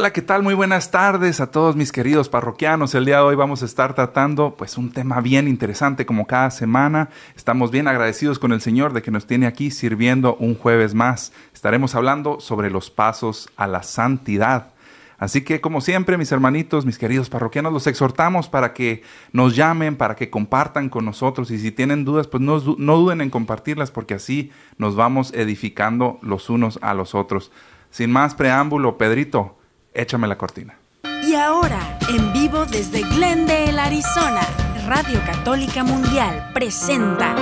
[0.00, 0.42] Hola, ¿qué tal?
[0.42, 2.94] Muy buenas tardes a todos mis queridos parroquianos.
[2.94, 6.50] El día de hoy vamos a estar tratando pues un tema bien interesante como cada
[6.50, 7.10] semana.
[7.36, 11.34] Estamos bien agradecidos con el Señor de que nos tiene aquí sirviendo un jueves más.
[11.52, 14.72] Estaremos hablando sobre los pasos a la santidad.
[15.18, 19.96] Así que como siempre, mis hermanitos, mis queridos parroquianos, los exhortamos para que nos llamen,
[19.96, 23.90] para que compartan con nosotros y si tienen dudas, pues no, no duden en compartirlas
[23.90, 27.52] porque así nos vamos edificando los unos a los otros.
[27.90, 29.59] Sin más preámbulo, Pedrito,
[29.92, 30.78] Échame la cortina.
[31.26, 34.40] Y ahora, en vivo desde Glendale, Arizona,
[34.86, 37.34] Radio Católica Mundial presenta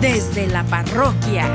[0.00, 1.46] Desde la Parroquia.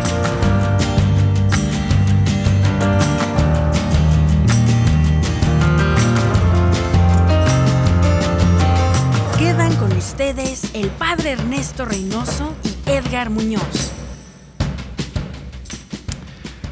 [9.37, 14.00] Quedan con ustedes el Padre Ernesto Reynoso y Edgar Muñoz.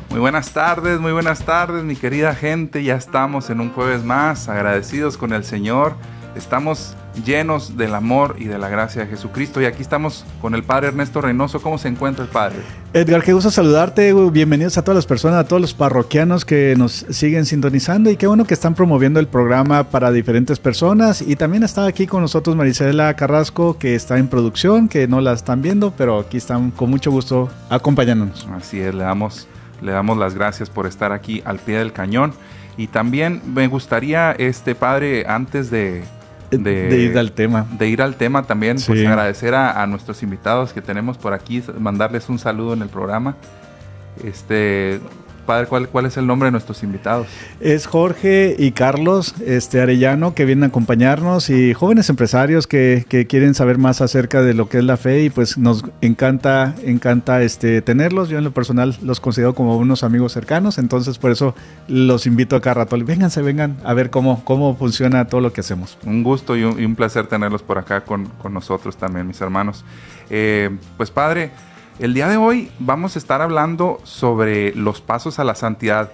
[0.09, 2.83] Muy buenas tardes, muy buenas tardes, mi querida gente.
[2.83, 5.93] Ya estamos en un jueves más, agradecidos con el Señor.
[6.35, 9.61] Estamos llenos del amor y de la gracia de Jesucristo.
[9.61, 11.61] Y aquí estamos con el Padre Ernesto Reynoso.
[11.61, 12.57] ¿Cómo se encuentra el Padre?
[12.93, 14.11] Edgar, qué gusto saludarte.
[14.31, 18.09] Bienvenidos a todas las personas, a todos los parroquianos que nos siguen sintonizando.
[18.09, 21.21] Y qué bueno que están promoviendo el programa para diferentes personas.
[21.21, 25.33] Y también está aquí con nosotros Marisela Carrasco, que está en producción, que no la
[25.33, 28.47] están viendo, pero aquí están con mucho gusto acompañándonos.
[28.55, 29.47] Así es, le damos
[29.81, 32.33] le damos las gracias por estar aquí al pie del cañón.
[32.77, 36.03] Y también me gustaría, este padre, antes de,
[36.51, 37.65] de, ir al tema.
[37.77, 41.61] De ir al tema también, pues agradecer a, a, nuestros invitados que tenemos por aquí,
[41.77, 43.35] mandarles un saludo en el programa.
[44.23, 44.99] Este,
[45.49, 47.25] padre, ¿cuál, es el nombre de nuestros invitados?
[47.59, 53.55] Es Jorge y Carlos este, Arellano que vienen a acompañarnos y jóvenes empresarios que, quieren
[53.55, 57.81] saber más acerca de lo que es la fe y pues nos encanta, encanta este,
[57.81, 58.29] tenerlos.
[58.29, 61.55] Yo en lo personal los considero como unos amigos cercanos, entonces por eso
[61.87, 62.95] los invito acá a rato.
[63.03, 65.97] Vénganse, vengan a ver cómo, cómo funciona todo lo que hacemos.
[66.05, 69.83] Un gusto y un, placer tenerlos por acá con, nosotros también, mis hermanos.
[70.29, 71.49] Eh, pues padre,
[71.99, 76.11] el día de hoy vamos a estar hablando sobre los pasos a la santidad.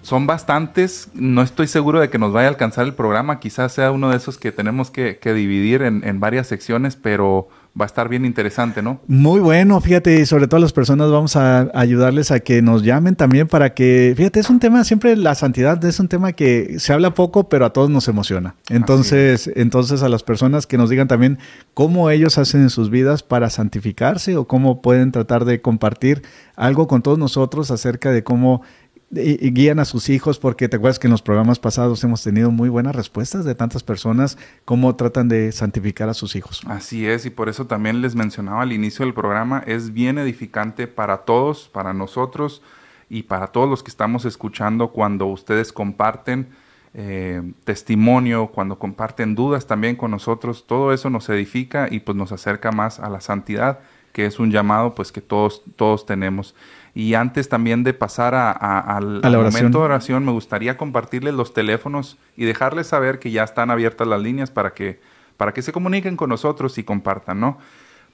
[0.00, 3.90] Son bastantes, no estoy seguro de que nos vaya a alcanzar el programa, quizás sea
[3.90, 8.08] uno de esos que tenemos que, dividir en, en varias secciones, pero va a estar
[8.08, 9.00] bien interesante, ¿no?
[9.06, 13.14] Muy bueno, fíjate, y sobre todo las personas vamos a ayudarles a que nos llamen
[13.14, 16.92] también para que, fíjate, es un tema, siempre la santidad es un tema que se
[16.92, 18.56] habla poco, pero a todos nos emociona.
[18.68, 21.38] Entonces, entonces a las personas que nos digan también
[21.74, 26.22] cómo ellos hacen en sus vidas para santificarse o cómo pueden tratar de compartir
[26.56, 28.62] algo con todos nosotros acerca de cómo
[29.10, 32.50] y, guían a sus hijos porque te acuerdas que en los programas pasados hemos tenido
[32.50, 36.62] muy buenas respuestas de tantas personas cómo tratan de santificar a sus hijos.
[36.66, 40.86] Así es, y por eso también les mencionaba al inicio del programa, es bien edificante
[40.86, 42.62] para todos, para nosotros
[43.08, 46.48] y para todos los que estamos escuchando cuando ustedes comparten
[46.94, 52.32] eh, testimonio, cuando comparten dudas también con nosotros, todo eso nos edifica y pues nos
[52.32, 53.80] acerca más a la santidad,
[54.12, 56.54] que es un llamado pues que todos, todos tenemos.
[56.98, 62.18] Y antes también de pasar a, al, momento de oración, me gustaría compartirles los teléfonos
[62.36, 64.98] y dejarles saber que ya están abiertas las líneas para que,
[65.36, 67.58] para que se comuniquen con nosotros y compartan, ¿no?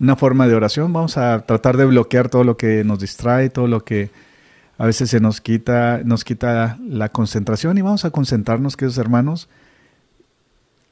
[0.00, 0.90] una forma de oración.
[0.90, 4.08] Vamos a tratar de bloquear todo lo que nos distrae, todo lo que
[4.78, 9.50] a veces se nos quita, nos quita la concentración y vamos a concentrarnos, queridos hermanos,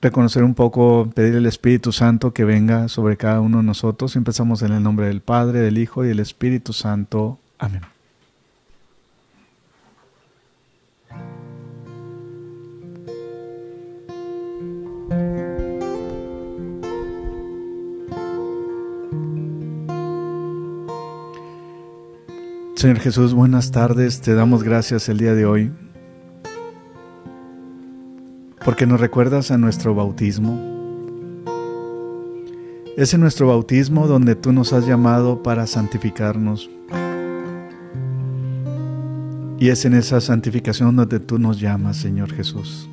[0.02, 4.17] reconocer un poco, pedir el Espíritu Santo que venga sobre cada uno de nosotros.
[4.17, 7.38] Empezamos en el nombre del Padre, del Hijo y del Espíritu Santo.
[7.58, 7.82] Amén.
[22.74, 24.20] Señor Jesús, buenas tardes.
[24.20, 25.72] Te damos gracias el día de hoy
[28.64, 30.58] porque nos recuerdas a nuestro bautismo.
[32.96, 36.70] Es en nuestro bautismo donde tú nos has llamado para santificarnos.
[39.58, 42.88] Y es en esa santificación donde tú nos llamas, Señor Jesús.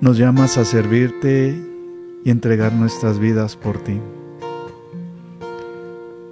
[0.00, 1.54] Nos llamas a servirte
[2.24, 4.00] y entregar nuestras vidas por ti,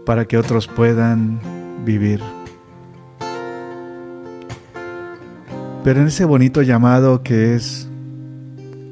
[0.04, 1.40] para que otros puedan
[1.84, 2.20] vivir.
[5.84, 7.88] Pero en ese bonito llamado que es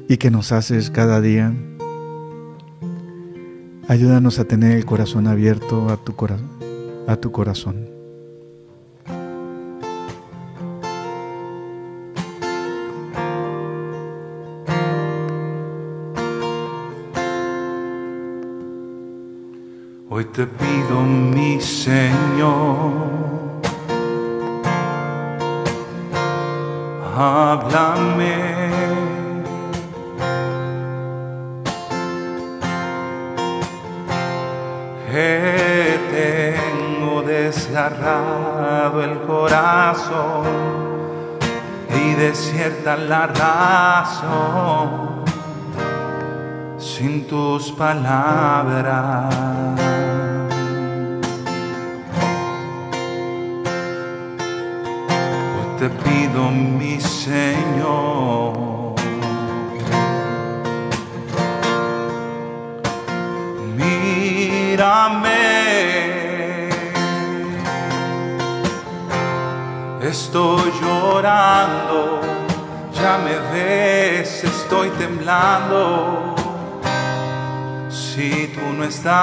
[0.07, 1.53] y que nos haces cada día,
[3.87, 6.15] ayúdanos a tener el corazón abierto a tu,
[7.07, 7.96] a tu corazón.
[20.37, 22.91] Te pido, mi Señor,
[27.17, 28.37] háblame.
[35.09, 40.45] Que tengo desgarrado el corazón
[41.99, 45.17] y desierta la razón
[46.77, 48.96] sin tus palabras.
[55.87, 58.53] Te pido, mi Señor.
[63.75, 65.29] Mírame,
[70.01, 72.21] estoy llorando,
[72.93, 76.35] ya me ves, estoy temblando.
[77.89, 79.17] Si tú no estás.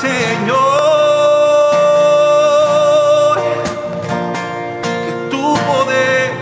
[0.00, 0.58] Señor,
[5.04, 6.32] que tu poder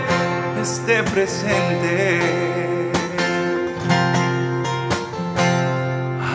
[0.61, 2.21] esté presente.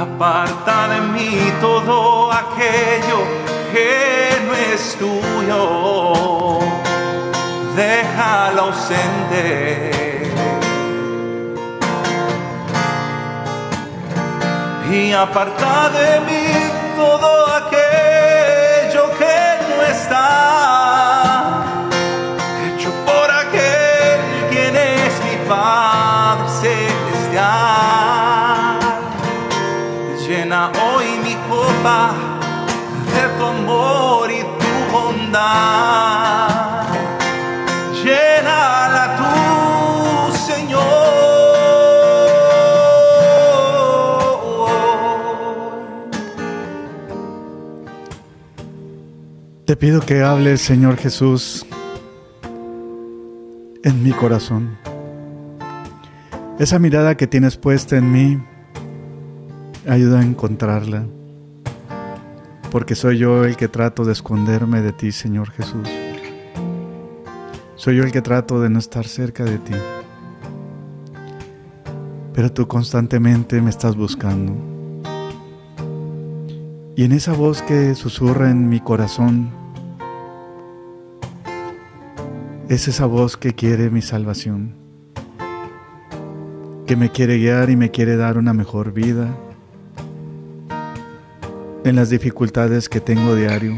[0.01, 3.19] Aparta de mí todo aquello
[3.73, 3.91] que
[4.47, 5.63] no es tuyo,
[7.77, 9.91] déjalo ausente
[14.93, 16.40] y aparta de mí
[17.19, 20.27] todo aquello que no está
[22.67, 24.19] hecho por aquel
[24.51, 27.41] quien es mi Padre celestial.
[30.25, 32.01] Llena hoy mi copa
[33.15, 36.10] de tu amor y tu bondad.
[49.71, 51.65] Te pido que hables, Señor Jesús,
[53.85, 54.77] en mi corazón.
[56.59, 58.43] Esa mirada que tienes puesta en mí,
[59.89, 61.07] ayuda a encontrarla,
[62.73, 65.89] porque soy yo el que trato de esconderme de ti, Señor Jesús.
[67.77, 69.75] Soy yo el que trato de no estar cerca de ti.
[72.35, 74.53] Pero tú constantemente me estás buscando.
[76.97, 79.60] Y en esa voz que susurra en mi corazón,
[82.71, 84.77] Es esa voz que quiere mi salvación,
[86.87, 89.37] que me quiere guiar y me quiere dar una mejor vida
[91.83, 93.77] en las dificultades que tengo diario.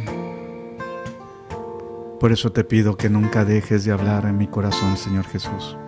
[2.20, 5.78] Por eso te pido que nunca dejes de hablar en mi corazón, Señor Jesús.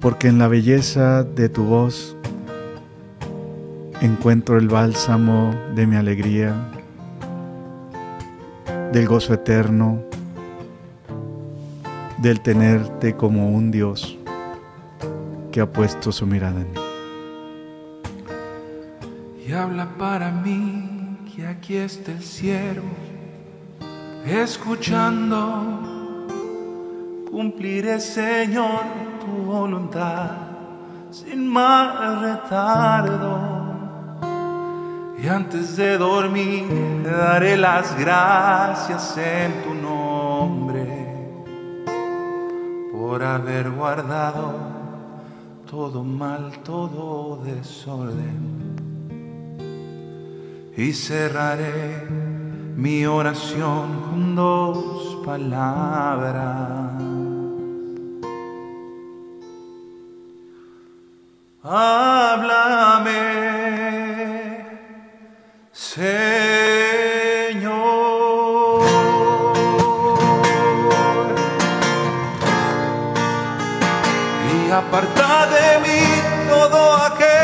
[0.00, 2.16] Porque en la belleza de tu voz
[4.00, 6.54] encuentro el bálsamo de mi alegría,
[8.94, 10.10] del gozo eterno,
[12.22, 14.16] del tenerte como un Dios
[15.50, 16.78] que ha puesto su mirada en mí.
[19.44, 22.82] Y habla para mí que aquí está el cielo,
[24.24, 25.36] escuchando,
[27.28, 28.84] cumpliré Señor
[29.20, 30.30] tu voluntad
[31.10, 33.62] sin más retardo.
[35.20, 40.01] Y antes de dormir daré las gracias en tu nombre
[43.24, 44.52] haber guardado
[45.70, 48.76] todo mal, todo desorden.
[50.76, 52.06] Y cerraré
[52.76, 57.02] mi oración con dos palabras.
[61.62, 63.32] Háblame
[65.72, 66.91] y
[74.72, 77.41] aparta de mí todo aquello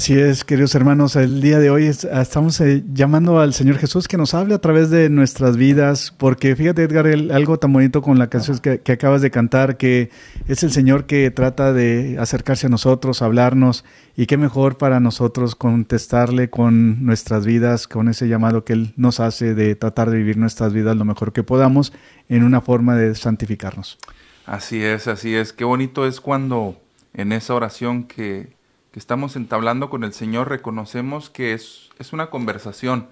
[0.00, 4.08] Así es, queridos hermanos, el día de hoy es- estamos eh, llamando al Señor Jesús
[4.08, 8.00] que nos hable a través de nuestras vidas, porque fíjate Edgar, el- algo tan bonito
[8.00, 10.08] con la canción que, que acabas de cantar, que
[10.48, 13.84] es el Señor que trata de acercarse a nosotros, hablarnos,
[14.16, 19.20] y qué mejor para nosotros contestarle con nuestras vidas, con ese llamado que Él nos
[19.20, 21.92] hace de tratar de vivir nuestras vidas lo mejor que podamos
[22.30, 23.98] en una forma de santificarnos.
[24.46, 25.52] Así es, así es.
[25.52, 26.80] Qué bonito es cuando
[27.12, 28.58] en esa oración que,
[28.92, 33.08] que estamos entablando con el Señor reconocemos que es, es una conversación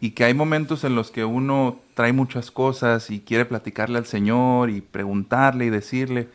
[0.00, 4.06] y que hay momentos en los que uno trae muchas cosas y quiere platicarle al
[4.06, 6.28] Señor y preguntarle y decirle,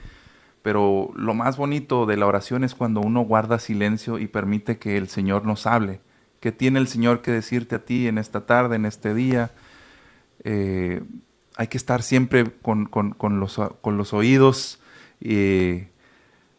[0.61, 4.97] pero lo más bonito de la oración es cuando uno guarda silencio y permite que
[4.97, 5.99] el Señor nos hable.
[6.39, 9.51] ¿Qué tiene el Señor que decirte a ti en esta tarde, en este día?
[10.43, 11.01] Eh,
[11.57, 14.79] hay que estar siempre con, con- con los, con los oídos,
[15.19, 15.89] eh,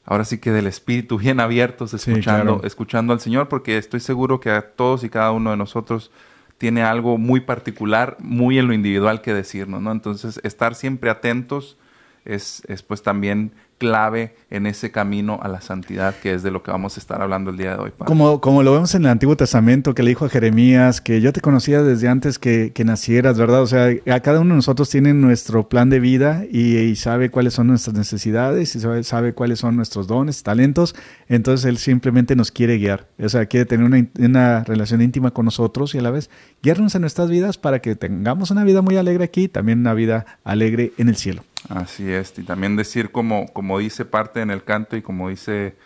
[0.08, 2.66] ahora sí que del espíritu bien abiertos, Sí, escuchando, claro.
[2.66, 6.10] escuchando al Señor, porque estoy seguro que a todos y cada uno de nosotros
[6.56, 9.92] tiene algo muy particular, muy en lo individual que decirnos, ¿no?
[9.92, 11.76] Entonces, estar siempre atentos
[12.24, 16.62] es, es pues también clave en ese camino a la santidad, que es de lo
[16.62, 17.92] que vamos a estar hablando el día de hoy.
[17.98, 21.32] Como, como lo vemos en el Antiguo Testamento, que le dijo a Jeremías que yo
[21.32, 23.62] te conocía desde antes que, que nacieras, ¿verdad?
[23.62, 23.88] O sea,
[24.22, 28.74] cada uno de nosotros tiene nuestro plan de vida y, sabe cuáles son nuestras necesidades
[28.74, 30.96] y sabe, cuáles son nuestros dones, talentos.
[31.28, 33.06] Entonces Él simplemente nos quiere guiar.
[33.22, 36.30] O sea, quiere tener una, una relación íntima con nosotros y a la vez
[36.62, 39.94] guiarnos en nuestras vidas para que tengamos una vida muy alegre aquí y también una
[39.94, 41.42] vida alegre en el cielo.
[41.68, 45.76] Así es, y también decir como, como dice parte en el canto y como dice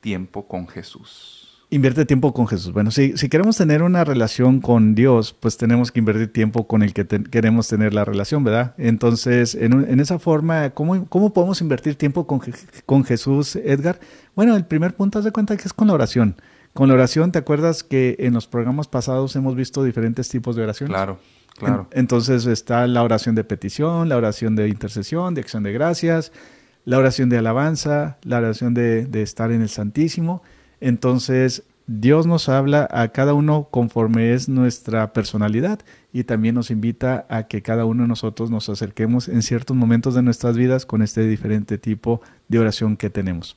[0.00, 1.41] tiempo con Jesús.
[1.74, 2.70] Invierte tiempo con Jesús.
[2.74, 6.82] Bueno, si, si queremos tener una relación con Dios, pues tenemos que invertir tiempo con
[6.82, 8.74] el que te- queremos tener la relación, ¿verdad?
[8.76, 14.00] Entonces, en, en esa forma, ¿cómo, ¿cómo podemos invertir tiempo con, Je- con Jesús, Edgar?
[14.36, 16.36] Bueno, el primer punto, haz de cuenta que es con la oración.
[16.74, 20.64] Con la oración, ¿te acuerdas que en los programas pasados hemos visto diferentes tipos de
[20.64, 20.94] oraciones?
[20.94, 21.20] Claro,
[21.56, 21.88] claro.
[21.92, 26.32] En- entonces está la oración de petición, la oración de intercesión, de acción de gracias,
[26.84, 30.42] la oración de alabanza, la oración de, de estar en el Santísimo.
[30.82, 35.78] Entonces, Dios nos habla a cada uno conforme es nuestra personalidad
[36.12, 40.16] y también nos invita a que cada uno de nosotros nos acerquemos en ciertos momentos
[40.16, 43.56] de nuestras vidas con este diferente tipo de oración que tenemos.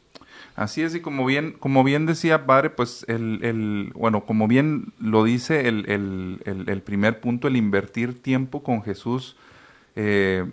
[0.56, 4.94] Así es, y como bien, como bien decía Padre, pues el, el bueno, como bien
[5.00, 9.36] lo dice el, el, el, primer punto, el invertir tiempo con Jesús,
[9.96, 10.46] eh,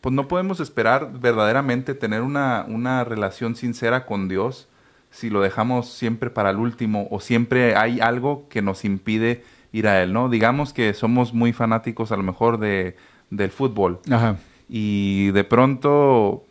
[0.00, 4.68] pues no podemos esperar verdaderamente tener una, una relación sincera con Dios
[5.14, 9.86] si lo dejamos siempre para el último o siempre hay algo que nos impide ir
[9.86, 10.28] a Él, ¿no?
[10.28, 12.96] Digamos que somos muy fanáticos a lo mejor de,
[13.30, 14.36] del fútbol Ajá.
[14.68, 16.44] y de pronto,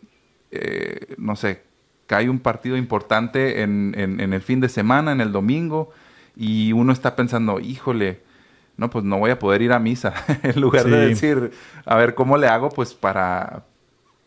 [0.51, 1.63] eh, no sé,
[2.07, 5.91] cae un partido importante en, en, en, el fin de semana, en el domingo,
[6.37, 8.21] y uno está pensando, híjole,
[8.77, 10.89] no, pues no voy a poder ir a misa, en lugar Sí.
[10.89, 11.51] de decir,
[11.85, 13.65] a ver, ¿cómo le hago pues para,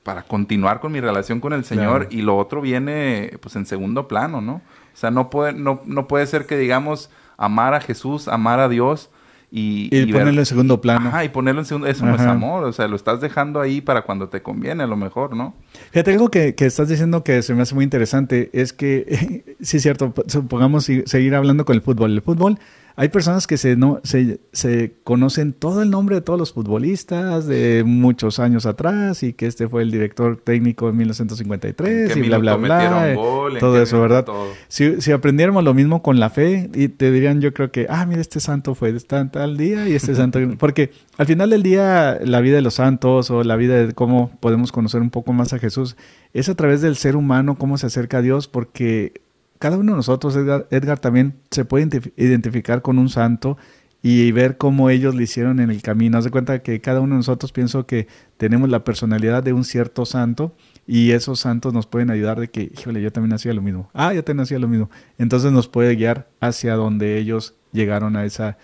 [0.06, 2.06] para continuar con mi relación con el Señor?
[2.06, 2.16] Claro.
[2.16, 4.54] Y lo otro viene pues en segundo plano, ¿no?
[4.54, 8.68] O sea, no puede, no, no puede ser que digamos amar a Jesús, amar a
[8.68, 9.10] Dios
[9.50, 11.08] y, Y, y ver- ponerlo en segundo plano.
[11.08, 13.80] Ajá, y ponerlo en segundo, eso no es amor, o sea, lo estás dejando ahí
[13.80, 15.54] para cuando te conviene, a lo mejor, ¿no?
[15.92, 19.76] Fíjate, algo que, que estás diciendo que se me hace muy interesante es que, sí
[19.76, 22.12] es cierto, supongamos seguir hablando con el fútbol.
[22.12, 22.58] El fútbol,
[22.98, 27.46] hay personas que se, no, se, se conocen todo el nombre de todos los futbolistas
[27.46, 32.28] de muchos años atrás y que este fue el director técnico en 1953 ¿En y
[32.28, 33.12] bla, bla, bla.
[33.12, 33.52] eh, gol?
[33.52, 34.24] ¿En todo eso, ¿verdad?
[34.24, 34.48] todo?
[34.68, 38.06] Si, si aprendiéramos lo mismo con la fe, y te dirían yo creo que, ah,
[38.06, 40.40] mira, este santo fue de tal, tal día y este santo...
[40.58, 44.30] Porque al final del día, la vida de los santos o la vida de cómo
[44.40, 45.96] podemos conocer un poco más a Jesús
[46.32, 49.25] es a través del ser humano, cómo se acerca a Dios, porque
[49.58, 53.56] cada uno de nosotros, Edgar, Edgar también se puede identif- identificar con un santo
[54.02, 56.16] y ver cómo ellos le hicieron en el camino.
[56.18, 59.64] Haz de cuenta que cada uno de nosotros pienso que tenemos la personalidad de un
[59.64, 60.54] cierto santo
[60.86, 63.90] y esos santos nos pueden ayudar de que, híjole, yo también hacía lo mismo.
[63.94, 64.90] Ah, yo también hacía lo mismo.
[65.18, 68.58] Entonces nos puede guiar hacia donde ellos llegaron a esa,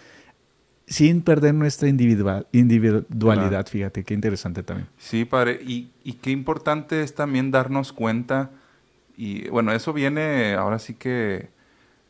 [0.86, 3.48] sin perder nuestra individual, individualidad.
[3.48, 3.66] Claro.
[3.66, 4.88] Fíjate, qué interesante también.
[4.96, 5.58] Sí, padre.
[5.66, 8.50] Y, y qué importante es también darnos cuenta,
[9.16, 11.50] y bueno, eso viene ahora sí que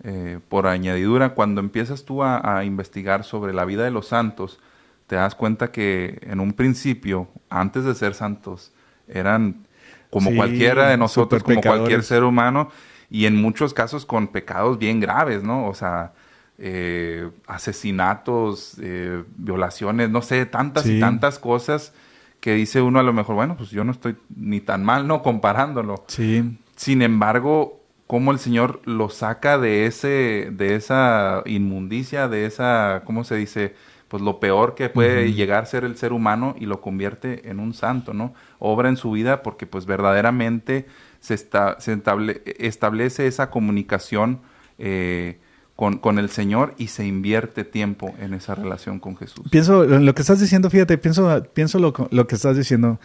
[0.04, 4.58] eh, por añadidura, cuando empiezas tú a, a investigar sobre la vida de los santos,
[5.06, 8.72] te das cuenta que en un principio, antes de ser santos,
[9.08, 9.66] eran
[10.10, 12.70] como Sí, cualquiera de nosotros, como cualquier ser humano,
[13.10, 15.66] y en muchos casos con pecados bien graves, ¿no?
[15.68, 16.12] O sea,
[16.58, 20.96] eh, asesinatos, eh, violaciones, no sé, tantas Sí.
[20.96, 21.92] y tantas cosas
[22.40, 25.22] que dice uno a lo mejor, bueno, pues yo no estoy ni tan mal, ¿no?
[25.22, 26.04] Comparándolo.
[26.08, 33.02] Sí, Sin embargo, cómo el Señor lo saca de ese, de esa inmundicia, de esa,
[33.04, 33.74] ¿cómo se dice?
[34.08, 37.60] Pues lo peor que puede llegar a ser el ser humano y lo convierte en
[37.60, 38.34] un santo, ¿no?
[38.58, 40.86] Obra en su vida porque pues verdaderamente
[41.20, 44.40] se, está, se estable- establece esa comunicación
[44.78, 45.38] eh,
[45.76, 49.46] con, con el Señor y se invierte tiempo en esa relación con Jesús.
[49.52, 52.98] Pienso, en lo que estás diciendo, fíjate, pienso, pienso lo, lo que estás diciendo.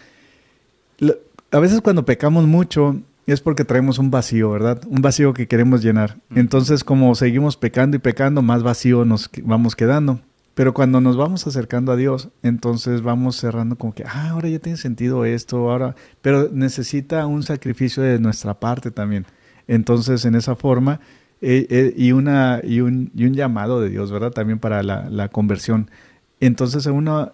[0.97, 1.15] Lo-
[1.51, 2.97] a veces cuando pecamos mucho
[3.31, 4.81] es porque traemos un vacío, ¿verdad?
[4.87, 6.17] Un vacío que queremos llenar.
[6.33, 10.19] Entonces, como seguimos pecando y pecando, más vacío nos vamos quedando.
[10.53, 14.59] Pero cuando nos vamos acercando a Dios, entonces vamos cerrando como que, ah, ahora ya
[14.59, 19.25] tiene sentido esto, ahora, pero necesita un sacrificio de nuestra parte también.
[19.67, 20.99] Entonces, en esa forma,
[21.41, 24.31] eh, eh, y, una, y, un, y un llamado de Dios, ¿verdad?
[24.31, 25.91] También para la, la conversión.
[26.39, 27.33] Entonces uno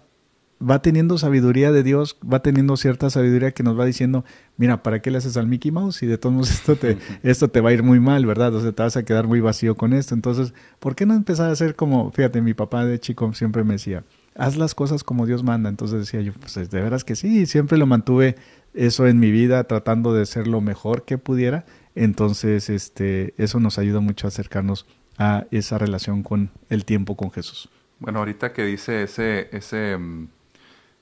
[0.60, 4.24] va teniendo sabiduría de Dios, va teniendo cierta sabiduría que nos va diciendo,
[4.56, 6.02] mira, ¿para qué le haces al Mickey Mouse?
[6.02, 8.54] Y de todos modos esto te, esto te va a ir muy mal, ¿verdad?
[8.54, 10.14] O sea, te vas a quedar muy vacío con esto.
[10.14, 13.74] Entonces, ¿por qué no empezar a hacer como, fíjate, mi papá de chico siempre me
[13.74, 14.04] decía,
[14.36, 15.68] haz las cosas como Dios manda.
[15.68, 18.36] Entonces decía yo, pues de veras que sí, siempre lo mantuve
[18.74, 21.64] eso en mi vida, tratando de ser lo mejor que pudiera.
[21.94, 24.86] Entonces, este, eso nos ayuda mucho a acercarnos
[25.16, 27.68] a esa relación con el tiempo con Jesús.
[28.00, 30.28] Bueno, ahorita que dice ese, ese, mm,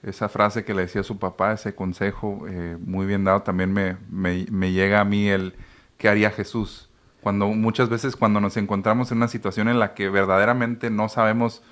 [0.02, 3.96] esa frase que le decía su papá, ese consejo eh, muy bien dado, también me,
[4.10, 5.54] me, llega a mí el
[5.98, 6.88] qué haría Jesús.
[7.22, 11.62] Cuando muchas veces cuando nos encontramos en una situación en la que verdaderamente no sabemos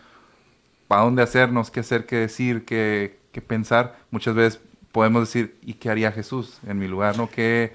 [0.89, 4.61] para dónde hacernos, qué hacer, qué decir, qué, qué pensar, muchas veces
[4.93, 7.17] podemos decir, ¿y qué haría Jesús en mi lugar?
[7.17, 7.31] ¿No?
[7.31, 7.73] ¿Qué,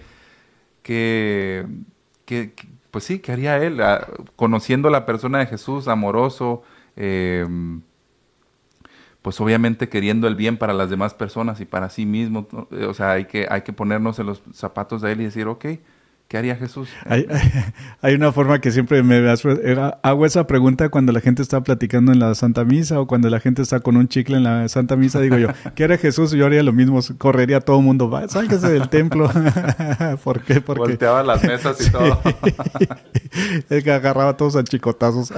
[0.83, 1.65] qué,
[2.25, 3.81] qué- qué- pues sí, ¿qué haría Él?
[3.81, 6.63] Ah, conociendo la persona de Jesús, amoroso,
[6.95, 7.45] eh,
[9.25, 12.47] pues obviamente queriendo el bien para las demás personas y para sí mismo.
[12.69, 15.47] Eh, O sea, hay que, hay que ponernos en los zapatos de Él y decir,
[15.47, 15.65] ok,
[16.27, 16.89] ¿Qué haría Jesús?
[17.05, 17.27] Hay,
[18.01, 19.31] hay, una forma que siempre me
[20.01, 23.39] hago esa pregunta cuando la gente está platicando en la Santa Misa o cuando la
[23.39, 25.19] gente está con un chicle en la Santa Misa.
[25.21, 26.31] Digo yo, ¿qué haría Jesús?
[26.31, 29.29] Yo haría lo mismo, correría a todo el mundo, sálgase del templo.
[30.23, 30.61] ¿Por qué?
[30.61, 30.79] Porque...
[30.79, 32.19] Volteaba las mesas y todo.
[33.69, 35.31] es que agarraba a todos a chicotazos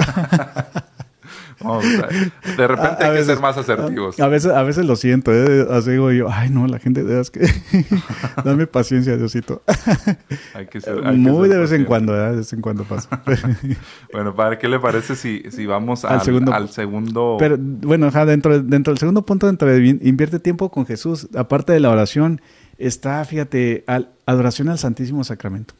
[2.58, 4.20] de repente hay que ser más asertivos.
[4.20, 5.68] A veces, a veces lo siento, ¿eh?
[5.70, 7.48] así digo yo, ay no, la gente, es que
[8.44, 9.62] dame paciencia, Diosito.
[10.54, 12.32] hay que ser, Muy de vez en cuando, ¿eh?
[12.32, 13.22] de vez en cuando pasa.
[14.14, 16.54] bueno, padre, ¿qué le parece si, si vamos al, segundo?
[16.54, 17.38] Al segundo...
[17.40, 21.80] Pero bueno, dentro, dentro del segundo punto, dentro de invierte tiempo con Jesús, aparte de
[21.80, 22.42] la oración,
[22.78, 25.74] está, fíjate, al, adoración al Santísimo Sacramento.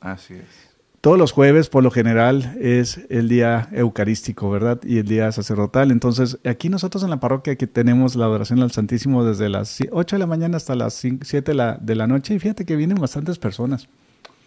[0.00, 0.69] Así es.
[1.00, 4.80] Todos los jueves, por lo general, es el día eucarístico, ¿verdad?
[4.84, 5.92] Y el día sacerdotal.
[5.92, 10.16] Entonces, aquí nosotros en la parroquia que tenemos la adoración al Santísimo desde las 8
[10.16, 12.34] de la mañana hasta las 7 de la, de la noche.
[12.34, 13.88] Y fíjate que vienen bastantes personas.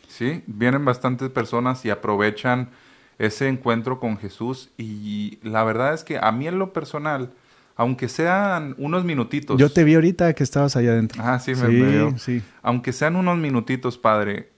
[0.08, 2.70] Sí, vienen bastantes personas y aprovechan
[3.18, 4.70] ese encuentro con Jesús.
[4.78, 7.32] Y la verdad es que a mí en lo personal,
[7.76, 9.60] aunque sean unos minutitos.
[9.60, 11.20] Yo te vi ahorita que estabas allá adentro.
[11.26, 12.16] Ah, sí, me, veo.
[12.20, 12.44] Sí.
[12.62, 14.53] Aunque sean unos minutitos, padre,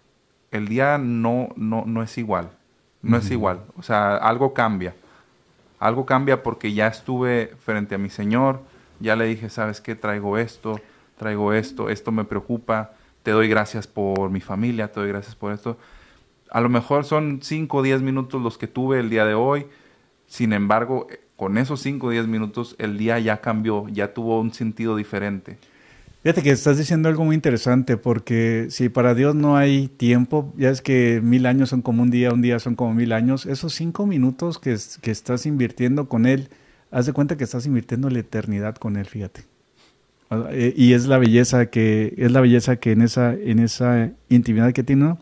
[0.56, 2.52] el día no, no, no es igual.
[3.02, 3.62] No es igual.
[3.78, 4.96] O sea, algo cambia.
[5.80, 8.62] Algo cambia porque ya estuve frente a mi Señor,
[9.00, 9.94] ya le dije, ¿sabes qué?
[9.94, 10.80] Traigo esto,
[11.18, 15.54] traigo esto, esto me preocupa, te doy gracias por mi familia, te doy gracias por
[15.54, 15.78] esto.
[16.50, 19.68] A lo mejor son 5 o 10 minutos los que tuve el día de hoy,
[20.28, 24.54] sin embargo, con esos 5 o 10 minutos el día ya cambió, ya tuvo un
[24.54, 25.58] sentido diferente.
[26.26, 30.72] Fíjate que estás diciendo algo muy interesante, porque si para Dios no hay tiempo, ya
[30.72, 33.76] es que mil años son como un día, un día son como mil años, esos
[33.76, 36.50] cinco minutos que, que estás invirtiendo con Él,
[36.90, 39.44] haz de cuenta que estás invirtiendo la eternidad con Él, fíjate.
[40.32, 44.10] Ah, eh, y es la belleza que, es la belleza que en esa, en esa
[44.28, 45.20] intimidad que tiene, ¿no?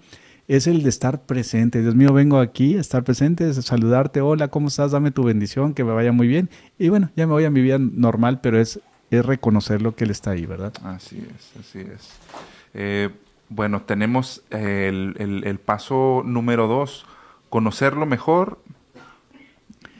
[0.48, 1.82] es el de estar presente.
[1.82, 4.92] Dios mío, vengo aquí a estar presente, a saludarte, hola, ¿cómo estás?
[4.92, 6.50] Dame tu bendición, que me vaya muy bien.
[6.80, 8.80] Y bueno, ya me voy a mi vida normal, pero es
[9.17, 10.73] es reconocer lo que Él está ahí, ¿verdad?
[10.84, 12.10] Así es, así es.
[12.73, 13.10] Eh,
[13.49, 17.06] bueno, tenemos el, paso número dos,
[17.49, 18.60] conocerlo mejor.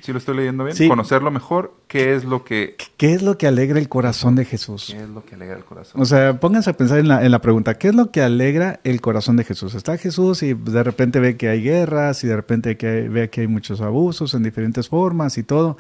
[0.02, 0.90] ¿Sí lo estoy leyendo bien?
[0.90, 2.76] Conocerlo mejor, ¿qué es lo que...
[2.98, 4.90] ¿Qué es lo que alegra el corazón de Jesús?
[4.92, 6.02] ¿Qué es lo que alegra el corazón?
[6.02, 8.82] O sea, pónganse a pensar en la, en la pregunta, ¿qué es lo que alegra
[8.84, 9.76] el corazón de Jesús?
[9.76, 13.42] Está Jesús y de repente ve que hay guerras y de repente que ve que
[13.42, 15.78] hay muchos abusos en diferentes formas y todo.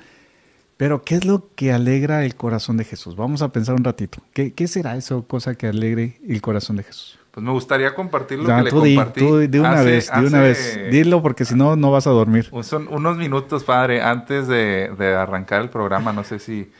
[0.77, 3.15] Pero, ¿qué es lo que alegra el corazón de Jesús?
[3.15, 4.19] Vamos a pensar un ratito.
[4.33, 7.19] ¿Qué, qué será eso, cosa que alegre el corazón de Jesús?
[7.33, 9.19] Pues me gustaría compartir lo que le compartí.
[9.19, 10.79] Tú de una vez, de una vez.
[10.91, 12.51] Dilo porque si no, no vas a dormir.
[12.61, 16.13] Son unos minutos, padre, antes de, arrancar el programa.
[16.13, 16.71] No sé si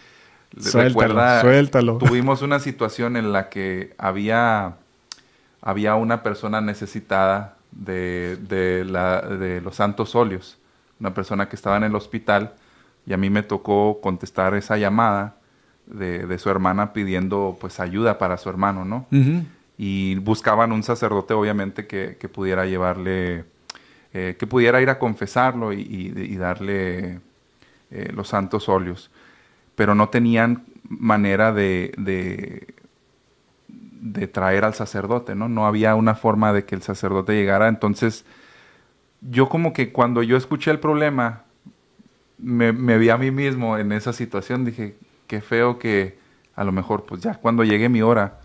[0.55, 1.41] suéltalo, recuerda.
[1.41, 1.97] Suéltalo.
[1.97, 4.75] Tuvimos una situación en la que había,
[5.59, 10.59] había una persona necesitada de, de, la, de los santos óleos.
[10.99, 12.53] Una persona que estaba en el hospital
[13.05, 15.35] y a mí me tocó contestar esa llamada
[15.85, 19.07] de, su hermana pidiendo pues ayuda para su hermano, ¿no?
[19.77, 23.45] Y buscaban un sacerdote obviamente que, pudiera llevarle,
[24.13, 27.19] eh, que pudiera ir a confesarlo y, darle
[27.91, 29.11] eh, los santos óleos,
[29.75, 32.73] pero no tenían manera de, de,
[33.67, 35.49] de traer al sacerdote, ¿no?
[35.49, 38.25] No había una forma de que el sacerdote llegara, entonces
[39.21, 41.43] yo como que cuando yo escuché el problema,
[42.43, 44.95] me, vi a mí mismo en esa situación, dije,
[45.27, 46.17] qué feo que
[46.55, 48.39] a lo mejor, pues ya cuando llegue mi hora,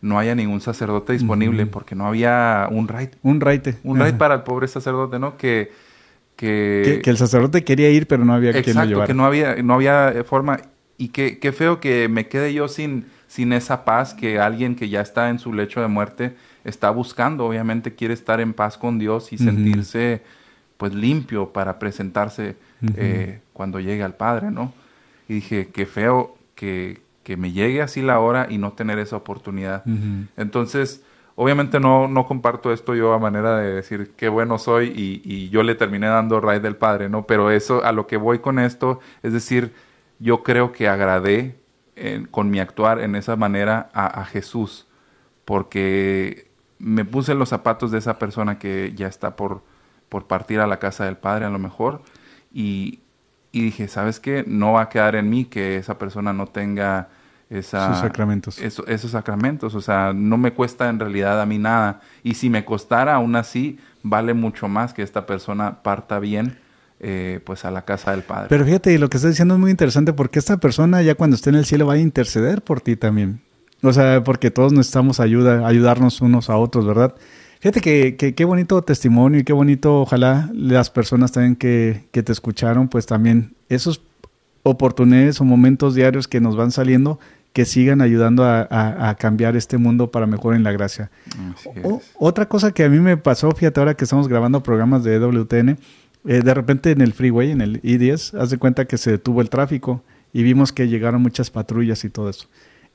[0.00, 3.18] no haya ningún sacerdote disponible, porque no había un raite.
[3.22, 3.76] Un raite.
[3.84, 5.36] Un raite para el pobre sacerdote, ¿no?
[5.36, 5.70] Que,
[6.36, 9.06] que, que, el sacerdote quería ir, pero no había quien lo llevara.
[9.06, 10.58] que no había, no había forma.
[10.98, 14.88] Y qué, qué feo que me quede yo sin, sin esa paz que alguien que
[14.88, 17.46] ya está en su lecho de muerte está buscando.
[17.46, 20.22] Obviamente quiere estar en paz con Dios y sentirse
[20.76, 22.56] pues limpio para presentarse
[22.96, 24.72] eh, cuando llegue al Padre, ¿no?
[25.28, 29.16] Y dije, qué feo que, que, me llegue así la hora y no tener esa
[29.16, 29.84] oportunidad.
[30.36, 31.02] Entonces,
[31.36, 35.48] obviamente no, no comparto esto yo a manera de decir qué bueno soy y, y
[35.50, 37.26] yo le terminé dando raíz del Padre, ¿no?
[37.26, 39.72] Pero eso, a lo que voy con esto, es decir,
[40.18, 41.56] yo creo que agradé
[42.30, 44.86] con mi actuar en esa manera a, a Jesús,
[45.44, 49.62] porque me puse en los zapatos de esa persona que ya está por
[50.12, 52.02] por partir a la casa del Padre a lo mejor.
[52.52, 53.00] Y,
[53.52, 54.44] dije, ¿sabes qué?
[54.46, 57.08] No va a quedar en mí que esa persona no tenga
[57.50, 58.58] esa, esos sacramentos.
[58.58, 59.74] esos sacramentos.
[59.74, 62.00] O sea, no me cuesta en realidad a mí nada.
[62.22, 66.58] Y si me costara, aún así, vale mucho más que esta persona parta bien.
[67.04, 68.46] Eh, pues a la casa del Padre.
[68.48, 71.50] Pero fíjate, lo que estás diciendo es muy interesante porque esta persona ya cuando esté
[71.50, 73.40] en el cielo va a interceder por ti también.
[73.82, 77.16] O sea, porque todos necesitamos ayuda, ayudarnos unos a otros, ¿verdad?
[77.62, 82.24] Fíjate que, que qué bonito testimonio y qué bonito, ojalá las personas también que, que
[82.24, 84.02] te escucharon, pues también esos
[84.64, 87.20] oportunidades o momentos diarios que nos van saliendo,
[87.52, 91.12] que sigan ayudando a, a- a cambiar este mundo para mejor en la gracia.
[91.84, 95.20] O- otra cosa que a mí me pasó, fíjate, ahora que estamos grabando programas de
[95.20, 95.78] WTN,
[96.26, 99.40] eh, de repente en el freeway, en el I-10, haz de cuenta que se detuvo
[99.40, 102.48] el tráfico y vimos que llegaron muchas patrullas y todo eso.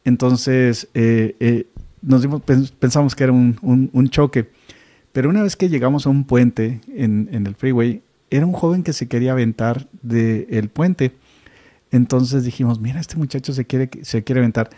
[0.03, 1.67] Entonces, eh, eh,
[2.01, 3.57] nos dimos, pens- pensamos que era un,
[3.93, 4.49] un- choque.
[5.11, 8.83] Pero una vez que llegamos a un puente en, en el freeway, era un joven
[8.83, 11.13] que se quería aventar del puente.
[11.91, 14.69] Entonces dijimos, mira, este muchacho se quiere, se quiere aventar.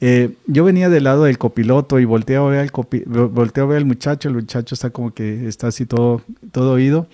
[0.00, 3.64] Eh, yo venía del lado del copiloto y volteo a ver al copi- vo- volteo
[3.64, 7.06] a ver al muchacho, el muchacho está como que está así todo, todo oído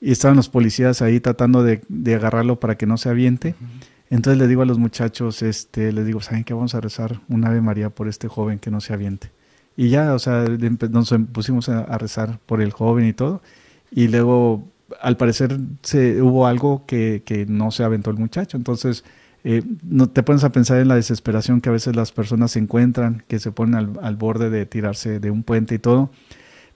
[0.00, 3.54] y estaban los policías ahí tratando de, de agarrarlo para que no se aviente.
[4.12, 6.52] Entonces le digo a los muchachos, este, les digo, ¿saben qué?
[6.54, 9.30] Vamos a rezar un Ave María por este joven que no se aviente.
[9.76, 10.44] Y ya, o sea,
[10.90, 13.42] nos em- pusimos a, a rezar por el joven y todo.
[13.90, 14.68] Y luego,
[15.00, 18.58] al parecer, se, hubo algo que, que no se aventó el muchacho.
[18.58, 19.02] Entonces,
[19.44, 22.58] eh, no te pones a pensar en la desesperación que a veces las personas se
[22.58, 26.10] encuentran, que se ponen al, al borde de tirarse de un puente y todo.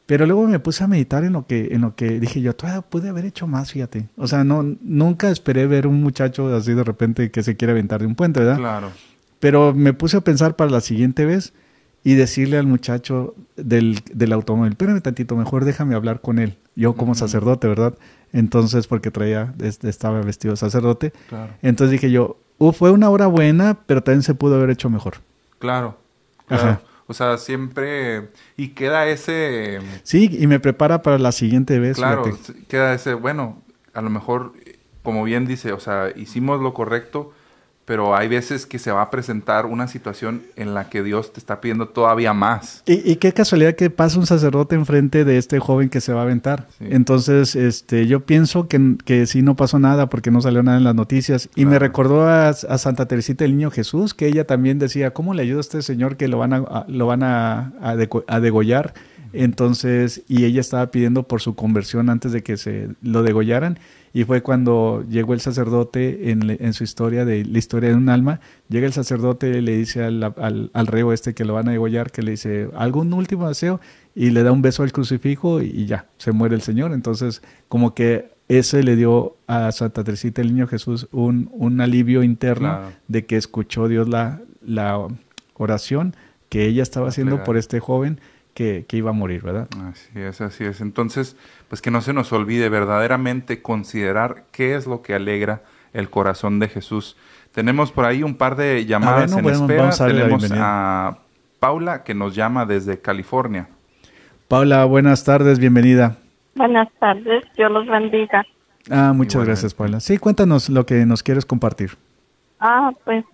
[0.07, 2.81] Pero luego me puse a meditar en lo que, en lo que dije yo, todavía
[2.83, 4.09] pude haber hecho más, fíjate.
[4.16, 8.01] O sea, no, nunca esperé ver un muchacho así de repente que se quiere aventar
[8.01, 8.57] de un puente, ¿verdad?
[8.57, 8.90] Claro.
[9.40, 11.53] Pero me puse a pensar para la siguiente vez
[12.05, 16.57] y decirle al muchacho del, del automóvil, espérame tantito, mejor déjame hablar con él.
[16.77, 17.95] Yo como sacerdote, ¿verdad?
[18.33, 21.12] Entonces, porque traía, estaba vestido de sacerdote.
[21.29, 21.53] Claro.
[21.62, 25.14] Entonces dije yo, "Uh, fue una hora buena, pero también se pudo haber hecho mejor.
[25.59, 25.99] Claro.
[26.47, 26.62] Claro.
[26.62, 26.81] Ajá.
[27.07, 28.31] O sea, siempre.
[28.57, 29.81] Y queda ese.
[30.03, 31.97] Sí, y me prepara para la siguiente vez.
[31.97, 32.64] Claro, fíjate.
[32.66, 33.14] queda ese.
[33.14, 33.62] Bueno,
[33.95, 34.53] a lo mejor,
[35.03, 37.33] como bien dice, o sea, hicimos lo correcto,
[37.87, 41.38] pero hay veces que se va a presentar una situación en la que Dios te
[41.40, 42.83] está pidiendo todavía más.
[42.85, 46.20] Y, y qué casualidad que pasa un sacerdote enfrente de este joven que se va
[46.20, 46.66] a aventar.
[46.79, 46.87] Sí.
[46.90, 50.85] Entonces, este, yo pienso que, que sí no pasó nada porque no salió nada en
[50.85, 51.49] las noticias.
[51.57, 55.33] Y me recordó a, a Santa Teresita el Niño Jesús, que ella también decía, ¿cómo
[55.33, 58.94] le ayuda a este señor que lo van a, a- lo van a, a degollar?
[59.33, 63.79] Entonces, y ella estaba pidiendo por su conversión antes de que se lo degollaran.
[64.12, 68.09] Y fue cuando llegó el sacerdote en, en su historia de la historia de un
[68.09, 68.40] alma.
[68.69, 71.73] Llega el sacerdote y le dice al, al, al reo este que lo van a
[71.73, 73.81] degollar, que le dice, ¿algún último deseo?
[74.14, 76.92] Y le da un beso al crucifijo y, y ya, se muere el Señor.
[76.92, 82.23] Entonces, como que ese le dio a Santa Teresita el Niño Jesús un, un alivio
[82.23, 82.92] interno Claro.
[83.09, 85.07] de que escuchó Dios la, la
[85.55, 86.14] oración
[86.49, 88.21] que ella estaba haciendo por este joven
[88.55, 89.69] que, que iba a morir, ¿verdad?
[89.83, 90.81] Así es, así es.
[90.81, 91.37] Entonces,
[91.68, 96.59] pues que no se nos olvide verdaderamente considerar qué es lo que alegra el corazón
[96.59, 97.16] de Jesús.
[97.52, 99.83] Tenemos por ahí un par de llamadas en bueno, espera.
[99.83, 101.18] vamos a Tenemos a
[101.59, 103.68] Paula que nos llama desde California.
[104.48, 106.16] Paula, buenas tardes, bienvenida.
[106.55, 108.44] Buenas tardes, Dios los bendiga.
[108.90, 109.46] Ah, muchas Igualmente.
[109.46, 110.00] gracias, Paula.
[110.00, 111.96] Sí, cuéntanos lo que nos quieres compartir.
[112.61, 113.24] Ah, pues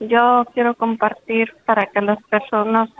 [0.00, 2.90] yo quiero compartir para que las personas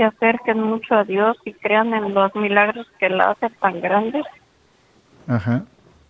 [0.00, 4.24] se acerquen mucho a Dios y crean en los milagros que Él hace tan grandes
[5.28, 5.64] Ajá.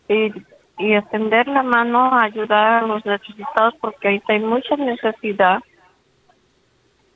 [0.09, 0.33] y,
[0.79, 5.59] y extender la mano a ayudar a los necesitados porque ahorita hay mucha necesidad.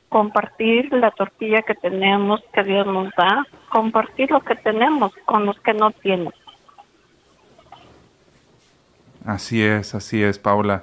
[0.08, 5.56] Compartir la tortilla que tenemos, que Dios nos da, compartir lo que tenemos con los
[5.60, 6.32] que no tienen.
[9.24, 10.82] Así es, así es, Paula.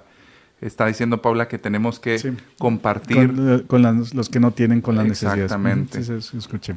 [0.62, 2.30] Está diciendo Paula que tenemos que Sí.
[2.60, 3.28] compartir.
[3.34, 5.46] Con, eh, con las- los que no tienen con las necesidades.
[5.46, 6.04] Exactamente.
[6.04, 6.76] Sí, sí, escuché.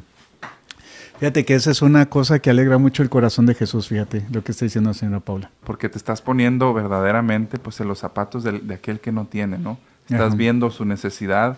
[1.19, 4.43] Fíjate que esa es una cosa que alegra mucho el corazón de Jesús, fíjate, lo
[4.43, 5.49] que está diciendo la señora Paula.
[5.63, 9.57] porque te estás poniendo verdaderamente pues en los zapatos del- de, aquel que no tiene,
[9.57, 9.77] ¿no?
[10.09, 10.35] Estás Ajá.
[10.35, 11.57] viendo su necesidad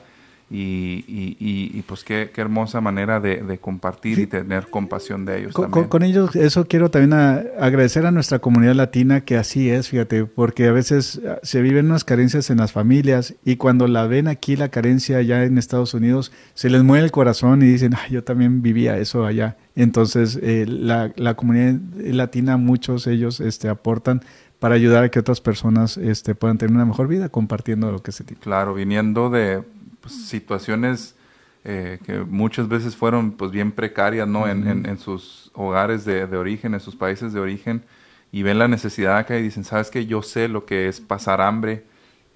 [0.50, 5.26] y, y- y- y, pues qué, qué hermosa manera de, de compartir y tener compasión
[5.26, 5.90] de ellos Con, también.
[5.90, 10.26] con- ellos, eso quiero también a- agradecer a nuestra comunidad latina que así es, fíjate,
[10.26, 14.30] porque a veces ah, se viven unas carencias en las familias y cuando la ven
[14.30, 18.12] aquí la carencia allá en Estados Unidos, se les mueve el corazón y dicen, "Ay,
[18.14, 19.58] yo también vivía eso allá.
[19.76, 24.22] Entonces, eh, la, la comunidad latina, muchos ellos este, aportan
[24.60, 28.12] para ayudar a que otras personas este, puedan tener una mejor vida compartiendo lo que
[28.12, 28.42] se tiene.
[28.42, 29.62] Claro, viniendo de
[30.08, 31.16] pues, situaciones
[31.64, 34.48] eh, que muchas veces fueron pues bien precarias, ¿no?
[34.48, 37.84] En, en- en sus hogares de, de origen, en sus países de origen,
[38.32, 40.06] y ven la necesidad acá y dicen, ¿sabes qué?
[40.06, 41.86] Yo sé lo que es pasar hambre,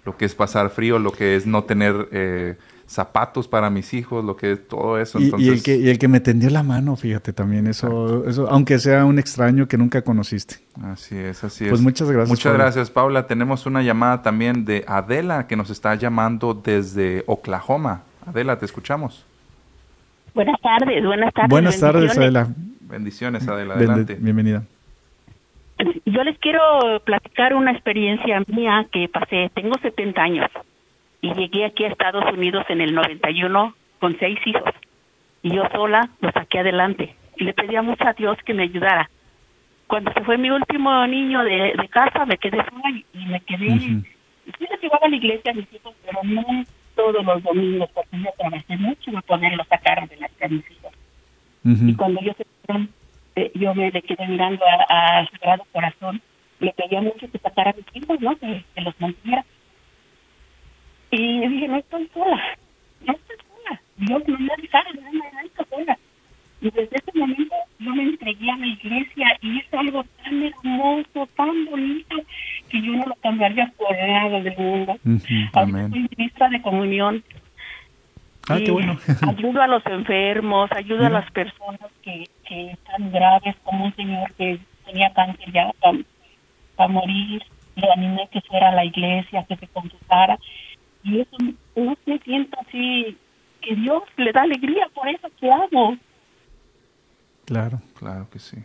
[0.06, 4.26] lo que es pasar frío, lo que es no tener eh, zapatos para mis hijos,
[4.26, 5.20] lo que es todo eso.
[5.20, 8.80] Y, el que, y el que me tendió la mano, fíjate también, eso, eso, aunque
[8.80, 10.56] sea un extraño que nunca conociste.
[10.84, 11.70] Así es, así es.
[11.70, 12.64] Pues muchas gracias, Muchas Paula.
[12.66, 13.28] gracias, Paula.
[13.28, 18.04] Tenemos una llamada también de Adela que nos está llamando desde Oklahoma.
[18.26, 19.26] Adela, te escuchamos.
[20.34, 21.50] Buenas tardes, buenas tardes.
[21.50, 22.48] Buenas tardes, Adela.
[22.82, 23.76] Bendiciones, Adela.
[23.76, 24.16] Adelante.
[24.20, 24.64] Bienvenida.
[26.06, 29.50] Yo les quiero platicar una experiencia mía que pasé.
[29.54, 30.50] Tengo 70 años
[31.22, 34.74] y llegué aquí a Estados Unidos en el 91 con seis hijos.
[35.44, 37.16] Y yo sola lo saqué adelante.
[37.38, 39.10] Y le pedía mucho a Dios que me ayudara.
[39.88, 43.68] Cuando se fue mi último niño de, casa, me quedé sola y me quedé.
[43.68, 44.04] Uh
[44.60, 46.44] Yo les llevaba a la iglesia a mis hijos, pero no
[46.96, 50.94] todos los domingos, porque yo trabajé mucho para poderlo sacar de las camisas.
[51.64, 52.46] Y cuando yo se
[53.36, 56.22] eh, yo me le quedé mirando al Sagrado Corazón,
[56.60, 58.36] le pedía mucho que sacara a mis hijos, ¿no?
[58.38, 59.46] Que, los mantuviera.
[61.12, 62.42] Y dije, no estoy sola,
[63.06, 63.82] no estoy sola.
[63.98, 65.98] Dios no me dejar, no me estoy sola.
[66.62, 71.28] Y desde ese momento yo me entregué a la iglesia y es algo tan hermoso,
[71.36, 72.16] tan bonito,
[72.70, 74.98] que yo no lo cambiaría por nada del mundo.
[75.54, 77.24] Ahora soy ministra de comunión.
[78.56, 78.98] Ah, qué bueno.
[79.28, 84.32] ayudo a los enfermos, ayudo a las personas que, que están graves, como un señor
[84.34, 85.72] que tenía cáncer ya
[86.76, 87.44] para morir.
[87.76, 90.38] Le animé que fuera a la iglesia, que se confesara.
[91.04, 91.38] Y eso
[91.76, 93.18] no me siento así,
[93.62, 95.98] que Dios le da alegría por eso que hago.
[97.46, 97.82] Claro.
[97.98, 98.58] Claro que sí.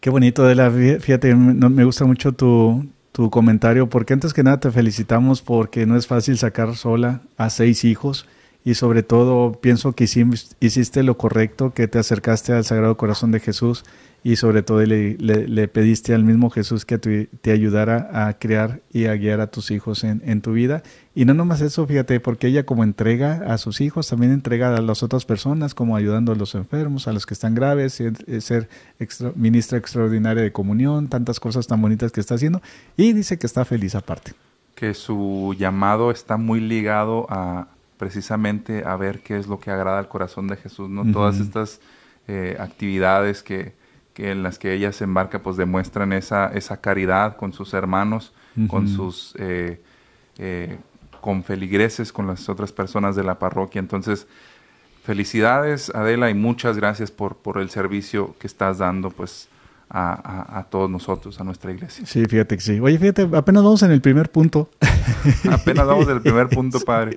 [0.00, 0.70] Qué bonito, Adela.
[0.70, 5.96] Fíjate, me gusta mucho tu, tu comentario, porque antes que nada te felicitamos porque no
[5.96, 8.28] es fácil sacar sola a seis hijos
[8.68, 13.40] y sobre todo pienso que hiciste lo correcto, que te acercaste al Sagrado Corazón de
[13.40, 13.82] Jesús
[14.22, 19.06] y sobre todo le, le, pediste al mismo Jesús que te, ayudara a crear y
[19.06, 20.82] a guiar a tus hijos en, en, tu vida.
[21.14, 24.82] Y no nomás eso, fíjate, porque ella como entrega a sus hijos, también entrega a
[24.82, 28.02] las otras personas, como ayudando a los enfermos, a los que están graves,
[28.40, 28.68] ser
[29.34, 32.60] ministra extraordinaria de comunión, tantas cosas tan bonitas que está haciendo.
[32.98, 34.34] Y dice que está feliz aparte.
[34.74, 39.98] Que su llamado está muy ligado a precisamente a ver qué es lo que agrada
[39.98, 41.10] al corazón de Jesús, ¿no?
[41.12, 41.80] Todas estas
[42.26, 43.74] eh, actividades que
[44.18, 48.32] en las que ella se embarca, pues demuestran esa, esa caridad con sus hermanos,
[48.66, 49.80] con sus eh,
[50.38, 50.76] eh,
[51.20, 53.78] con feligreses, con las otras personas de la parroquia.
[53.78, 54.26] Entonces,
[55.04, 59.48] felicidades Adela y muchas gracias por, por el servicio que estás dando, pues.
[59.90, 62.04] A, todos nosotros, a nuestra iglesia.
[62.04, 62.78] Sí, fíjate que sí.
[62.78, 64.68] Oye, fíjate, apenas vamos en el primer punto.
[65.50, 67.16] apenas vamos en el primer punto, padre.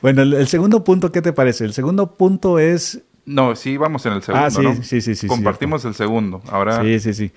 [0.00, 1.64] Bueno, el, segundo punto, ¿qué te parece?
[1.64, 5.26] El segundo punto es no, sí, vamos en el segundo, ah, sí, sí, sí, sí,
[5.26, 6.42] Compartimos el segundo.
[6.48, 6.80] Ahora...
[6.82, 7.32] Sí, sí, sí.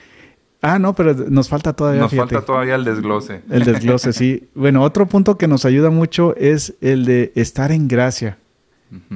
[0.62, 2.02] Ah, no, pero nos falta todavía.
[2.02, 3.42] Nos falta todavía el desglose.
[3.50, 4.50] El desglose, sí.
[4.56, 8.38] Bueno, otro punto que nos ayuda mucho es el de estar en gracia.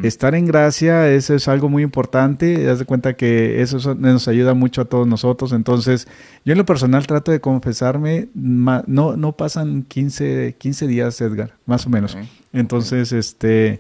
[0.03, 2.69] Estar en gracia, eso es algo muy importante.
[2.69, 5.51] Haz de cuenta que eso nos ayuda mucho a todos nosotros.
[5.51, 6.07] Entonces,
[6.45, 8.29] yo en lo personal trato de confesarme.
[8.33, 8.83] No,
[9.17, 12.17] no pasan 15, 15 días, Edgar, más o menos.
[12.51, 13.79] Entonces, este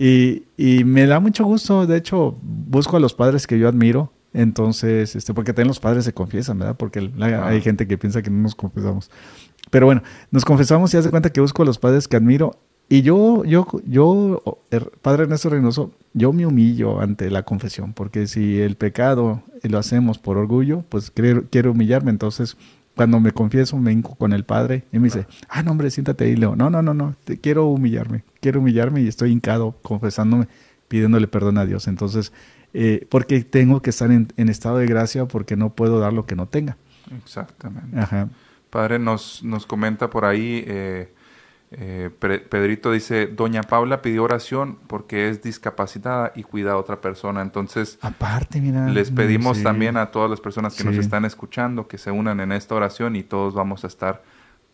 [0.00, 4.12] y, y, me da mucho gusto, de hecho, busco a los padres que yo admiro,
[4.32, 6.76] entonces, este, porque también los padres se confiesan, ¿verdad?
[6.76, 9.10] Porque hay gente que piensa que no nos confesamos.
[9.70, 12.56] Pero bueno, nos confesamos y hace cuenta que busco a los padres que admiro.
[12.88, 18.26] Y yo, yo, yo, er, Padre Ernesto Reynoso, yo me humillo ante la confesión, porque
[18.26, 22.10] si el pecado lo hacemos por orgullo, pues quiero, quiero humillarme.
[22.10, 22.56] Entonces,
[22.98, 26.24] cuando me confieso, me hinco con el Padre y me dice, ah, no, hombre, siéntate
[26.24, 26.56] ahí, Leo.
[26.56, 30.48] No, no, no, no, te quiero humillarme, quiero humillarme y estoy hincado, confesándome,
[30.88, 31.88] pidiéndole perdón a Dios.
[31.88, 32.32] Entonces,
[32.74, 36.36] eh, porque tengo que estar en, estado de gracia porque no puedo dar lo que
[36.36, 36.76] no tenga.
[37.22, 37.98] Exactamente.
[37.98, 38.28] Ajá.
[38.70, 41.12] Padre, nos, nos comenta por ahí eh,
[41.70, 47.42] eh, Pedrito dice, Doña Paula pidió oración porque es discapacitada y cuida a otra persona.
[47.42, 51.98] Entonces, aparte, mira, les pedimos también a todas las personas que nos están escuchando que
[51.98, 54.22] se unan en esta oración y todos vamos a estar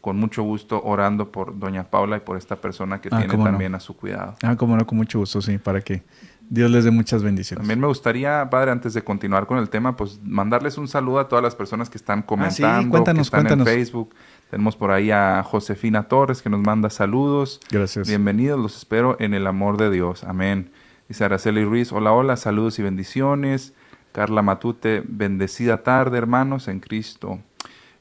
[0.01, 3.75] con mucho gusto orando por Doña Paula y por esta persona que ah, tiene también
[3.75, 4.37] a su cuidado.
[4.43, 6.03] Ah, como no, con mucho gusto, sí, para que
[6.49, 7.63] Dios les dé muchas bendiciones.
[7.63, 11.29] También me gustaría, padre, antes de continuar con el tema, pues mandarles un saludo a
[11.29, 14.15] todas las personas que están ah, comentando, que están en Facebook
[14.55, 17.61] tenemos por ahí a Josefina Torres que nos manda saludos.
[17.73, 18.07] Gracias.
[18.07, 20.23] Bienvenidos, los espero en el amor de Dios.
[20.23, 20.71] Amén.
[21.09, 23.75] Dice Araceli Ruiz, hola, hola, saludos y bendiciones.
[24.13, 27.41] Carla Matute, bendecida tarde, hermanos, en Cristo.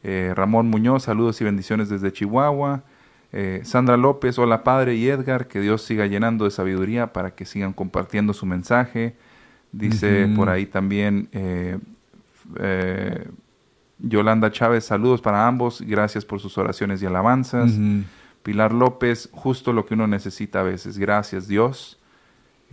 [0.04, 2.84] Eh, Ramón Muñoz, saludos y bendiciones desde Chihuahua.
[3.32, 7.46] Eh, Sandra López, hola Padre y Edgar, que Dios siga llenando de sabiduría para que
[7.46, 9.16] sigan compartiendo su mensaje.
[9.72, 11.80] Dice por ahí también eh,
[14.00, 17.72] Yolanda Chávez, saludos para ambos, gracias por sus oraciones y alabanzas.
[18.44, 22.00] Pilar López, justo lo que uno necesita a veces, gracias Dios.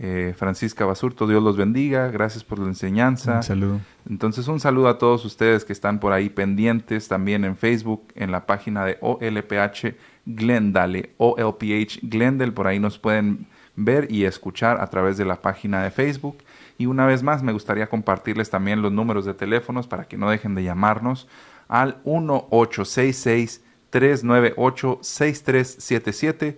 [0.03, 3.37] Eh, Francisca Basurto, Dios los bendiga, gracias por la enseñanza.
[3.37, 3.79] Un saludo.
[4.09, 8.31] Entonces un saludo a todos ustedes que están por ahí pendientes, también en Facebook, en
[8.31, 9.95] la página de OLPH
[10.25, 13.45] Glendale, OLPH Glendale, por ahí nos pueden
[13.75, 16.37] ver y escuchar a través de la página de Facebook.
[16.81, 20.31] Y una vez más, me gustaría compartirles también los números de teléfonos para que no
[20.31, 21.27] dejen de llamarnos
[21.67, 23.61] al 1866
[23.91, 26.57] 398 6377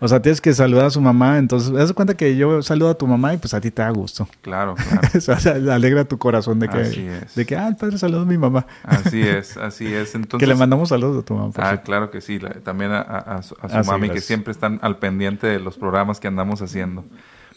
[0.00, 2.94] O sea, tienes que saludar a su mamá, entonces, das cuenta que yo saludo a
[2.94, 4.28] tu mamá y pues a ti te da gusto.
[4.42, 5.08] Claro, claro.
[5.14, 8.38] o sea, alegra tu corazón de que, de que, ah, el padre saludó a mi
[8.38, 8.66] mamá.
[8.84, 10.14] Así es, así es.
[10.14, 11.52] Entonces, que le mandamos saludos a tu mamá.
[11.56, 15.58] Ah, claro que sí, también a, su, a mami, que siempre están al pendiente de
[15.58, 17.04] los programas que andamos haciendo.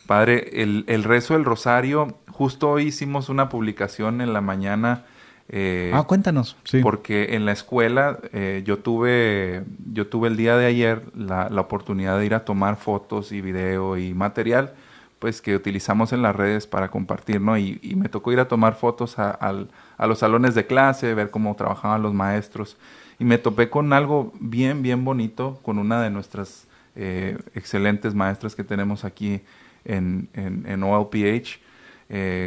[0.08, 5.06] Padre, el, el rezo del rosario, justo hoy hicimos una publicación en la mañana
[5.48, 6.58] eh, ah, cuéntanos.
[6.64, 6.80] Sí.
[6.82, 11.62] Porque en la escuela eh, yo, tuve, yo tuve el día de ayer la, la,
[11.62, 14.74] oportunidad de ir a tomar fotos y video y material
[15.20, 17.58] pues que utilizamos en las redes para compartir, ¿no?
[17.58, 21.32] Y, y me tocó ir a tomar fotos a, a, los salones de clase, ver
[21.32, 22.78] cómo trabajaban los maestros.
[23.18, 28.56] Y me topé con algo bien, bien bonito, con una de nuestras eh, excelentes maestras
[28.56, 29.42] que tenemos aquí
[29.86, 31.60] en, en, en OLPH,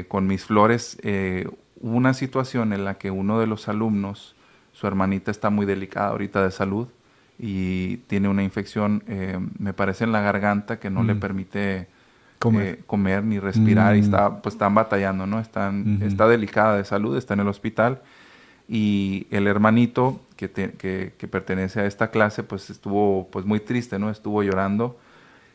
[0.09, 0.99] con mis flores
[1.81, 4.35] hubo una situación en la que uno de los alumnos,
[4.73, 6.89] su hermanita está muy delicada ahorita de salud
[7.39, 11.21] y tiene una infección, eh, me parece en la garganta que no le mm.
[11.21, 13.25] permite eh, comer.
[13.25, 14.05] ni respirar y mm.
[14.05, 15.41] está, pues están batallando, ¿no?
[15.41, 18.03] Están, Está delicada de salud, está en el hospital
[18.69, 24.11] y el hermanito que, que, pertenece a esta clase pues estuvo pues muy triste, ¿no?
[24.11, 24.99] Estuvo llorando.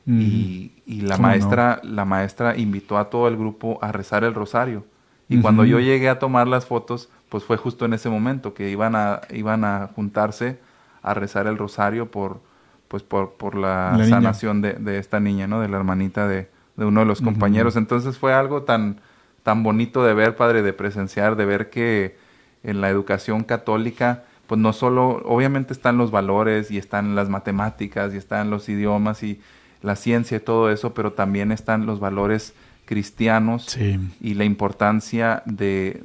[0.05, 4.83] Y, y, la maestra, la maestra invitó a todo el grupo a rezar el rosario.
[5.29, 8.69] Y cuando yo llegué a tomar las fotos, pues fue justo en ese momento que
[8.69, 10.59] iban a, iban a juntarse
[11.01, 12.41] a rezar el rosario por,
[12.87, 15.61] pues por, por la, sanación de, de, esta niña, ¿no?
[15.61, 17.75] De la hermanita de, de uno de los compañeros.
[17.75, 18.99] Entonces fue algo tan,
[19.43, 22.17] tan bonito de ver, padre, de presenciar, de ver que
[22.63, 28.13] en la educación católica, pues no solo, obviamente están los valores y están las matemáticas
[28.13, 29.41] y están los idiomas y
[29.83, 32.53] la ciencia y todo eso, pero también están los valores
[32.85, 33.77] cristianos
[34.21, 35.99] y la importancia de,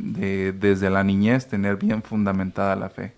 [0.59, 3.13] desde la niñez tener bien fundamentada la fe.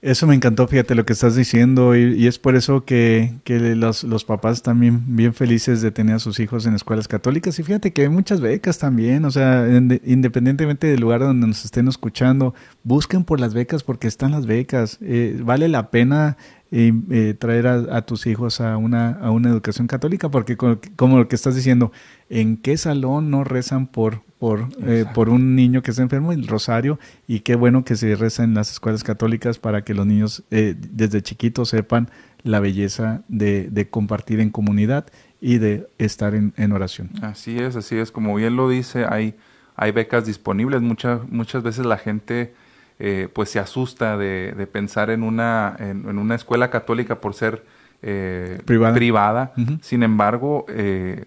[0.00, 4.24] Eso me encantó, fíjate lo que estás diciendo, y, es por eso que, los, los,
[4.24, 7.58] papás están bien, bien, felices de tener a sus hijos en escuelas católicas.
[7.58, 9.66] Y fíjate que hay muchas becas también, o sea,
[10.04, 12.54] independientemente del lugar donde nos estén escuchando,
[12.84, 14.98] busquen por las becas porque están las becas.
[15.00, 16.36] Eh, vale la pena
[16.70, 21.28] y eh, traer a, tus hijos a una, a una educación católica, porque como, lo
[21.28, 21.92] que estás diciendo,
[22.28, 26.32] ¿en qué salón no rezan por, por, eh, por un niño que está enfermo?
[26.32, 30.06] El rosario, y qué bueno que se reza en las escuelas católicas para que los
[30.06, 32.10] niños eh, desde chiquitos sepan
[32.42, 35.06] la belleza de, de, compartir en comunidad
[35.40, 37.10] y de estar en, en, oración.
[37.22, 39.34] Así es, así es, como bien lo dice, hay,
[39.74, 42.52] hay becas disponibles, muchas, muchas veces la gente
[43.00, 47.64] eh, pues se asusta de, pensar en una, en, una escuela católica por ser
[48.02, 49.52] eh, privada.
[49.82, 51.24] Sin embargo, eh,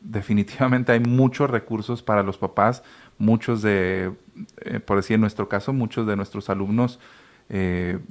[0.00, 2.82] definitivamente hay muchos recursos para los papás,
[3.18, 4.12] muchos de,
[4.86, 6.98] por decir en nuestro caso, muchos de nuestros alumnos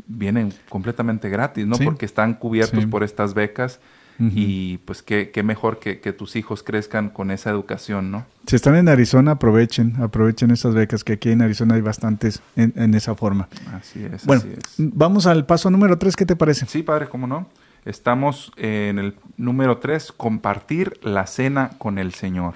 [0.05, 1.77] vienen completamente gratis, ¿no?
[1.77, 3.79] Porque están cubiertos por estas becas
[4.19, 8.25] y pues qué, qué mejor que, que, tus hijos crezcan con esa educación, ¿no?
[8.47, 12.73] Si están en Arizona, aprovechen, aprovechen esas becas, que aquí en Arizona hay bastantes en,
[12.75, 13.47] en esa forma.
[13.73, 14.25] Así es.
[14.25, 14.75] Bueno, así es.
[14.77, 16.65] vamos al paso número tres, ¿qué te parece?
[16.65, 17.47] Sí, padre, cómo no.
[17.85, 22.55] Estamos en el número tres, compartir la cena con el Señor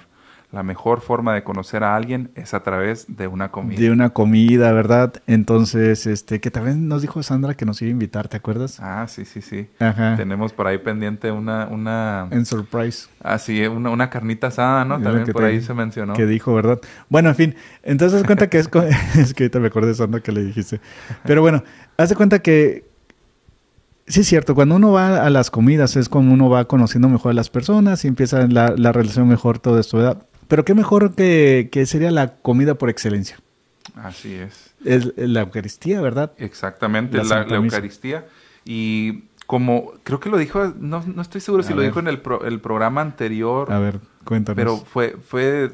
[0.53, 3.79] la mejor forma de conocer a alguien es a través de una comida.
[3.79, 5.13] De una comida, ¿verdad?
[5.25, 8.79] Entonces, este, que también nos dijo Sandra que nos iba a invitar, ¿te acuerdas?
[8.79, 9.67] Ah, sí, sí, sí.
[9.79, 10.15] Ajá.
[10.15, 11.65] Tenemos por ahí pendiente una...
[11.65, 13.07] una en surprise.
[13.23, 15.01] Ah, sí, una, una carnita asada, ¿no?
[15.01, 16.13] También por ahí se mencionó.
[16.13, 16.79] Que dijo, ¿verdad?
[17.09, 18.69] Bueno, en fin, entonces haz cuenta que es...
[19.17, 20.79] es que ahorita me acordé de Sandra que le dijiste.
[21.25, 21.63] Pero bueno,
[21.97, 22.93] haz de cuenta que
[24.05, 24.53] Sí, es cierto.
[24.53, 28.03] Cuando uno va a las comidas es como uno va conociendo mejor a las personas
[28.03, 30.27] y empieza la, la relación mejor, todo esto, ¿verdad?
[30.53, 33.39] Pero qué mejor que, sería la comida por excelencia.
[33.95, 34.75] Así es.
[34.85, 36.33] Es la Eucaristía, ¿verdad?
[36.37, 38.27] Exactamente, la, la, Eucaristía.
[38.63, 42.21] Y como creo que lo dijo, no, no estoy seguro si lo dijo en el,
[42.45, 43.73] el programa anterior.
[43.73, 44.55] A ver, cuéntanos.
[44.55, 45.71] Pero fue, fue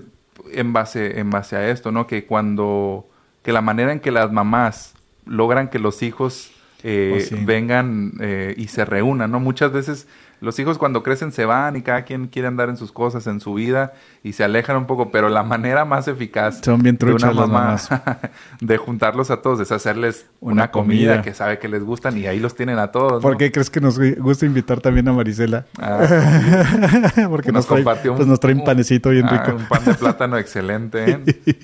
[0.54, 2.08] en, base, en base a esto, ¿no?
[2.08, 3.06] Que cuando,
[3.44, 4.94] que la manera en que las mamás
[5.26, 6.54] logran que los hijos
[6.84, 9.42] eh, oh, vengan eh, y se reúnan, ¿no?
[9.42, 10.08] Muchas veces
[10.42, 13.40] los hijos cuando crecen se van y cada quien quiere andar en sus cosas, en
[13.42, 17.06] su vida y se alejan un poco, pero la manera más eficaz Son bien de
[17.14, 17.78] una las mamá
[18.62, 21.22] de juntarlos a todos es hacerles una, Una comida, comida.
[21.22, 23.14] que sabe que les gustan y ahí los tienen a todos.
[23.14, 23.20] ¿no?
[23.22, 25.66] ¿Por qué crees que nos gusta invitar también a Marisela?
[25.80, 26.00] Ah,
[27.30, 29.58] Porque nos nos, trae, compartió un- pues nos trae un panecito bien ah, rico.
[29.58, 31.12] un pan de plátano excelente.
[31.12, 31.20] ¿eh?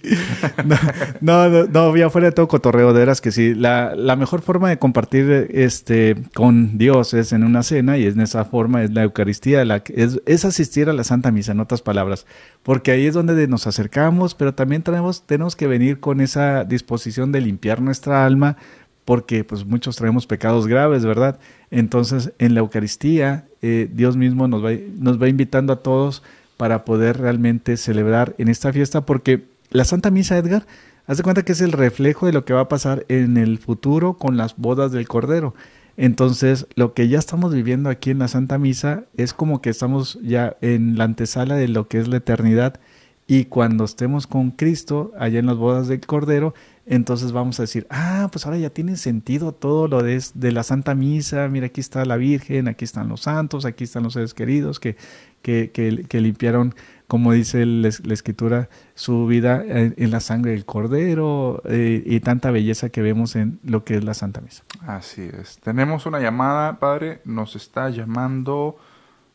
[1.21, 3.53] No, no, no, ya fuera de todo cotorreo, de veras que sí.
[3.55, 8.19] La, la mejor forma de compartir este con Dios es en una cena y en
[8.19, 9.63] esa forma es la Eucaristía,
[9.93, 12.25] es, asistir a la Santa Misa, en otras palabras.
[12.63, 16.63] Porque ahí es donde de- nos acercamos, pero también tenemos, tenemos que venir con esa
[16.63, 18.57] disposición de limpiar nuestra alma,
[19.05, 21.39] porque pues muchos traemos pecados graves, ¿verdad?
[21.71, 26.23] Entonces, en la Eucaristía, eh, Dios mismo nos va, nos va invitando a todos
[26.57, 30.65] para poder realmente celebrar en esta fiesta, porque la Santa Misa, Edgar,
[31.05, 33.59] haz de cuenta que es el reflejo de lo que va a pasar en el
[33.59, 35.53] futuro con las bodas del Cordero.
[35.97, 40.19] Entonces, lo que ya estamos viviendo aquí en la Santa Misa es como que estamos
[40.21, 42.79] ya en la antesala de lo que es la eternidad.
[43.27, 46.53] Y cuando estemos con Cristo allá en las bodas del Cordero,
[46.85, 50.21] entonces vamos a decir, ah, pues ahora ya tiene sentido todo lo de,
[50.51, 54.13] la Santa Misa, mira, aquí está la Virgen, aquí están los santos, aquí están los
[54.13, 54.95] seres queridos que,
[55.41, 56.75] que, que, que limpiaron,
[57.07, 62.19] como dice el- la Escritura, su vida en, en la sangre del Cordero eh, y
[62.19, 64.63] tanta belleza que vemos en lo que es la Santa Misa.
[64.87, 65.59] Así es.
[65.59, 67.19] Tenemos una llamada, padre.
[67.25, 68.77] Nos está llamando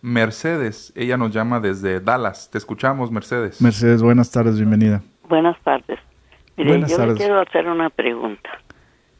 [0.02, 0.92] Mercedes.
[0.96, 2.50] Ella nos llama desde Dallas.
[2.50, 3.60] Te escuchamos, Mercedes.
[3.60, 5.02] Mercedes, buenas tardes, bienvenida.
[5.28, 5.98] Buenas tardes.
[6.56, 7.14] Mire, Buenas yo tardes.
[7.14, 8.50] le quiero hacer una pregunta.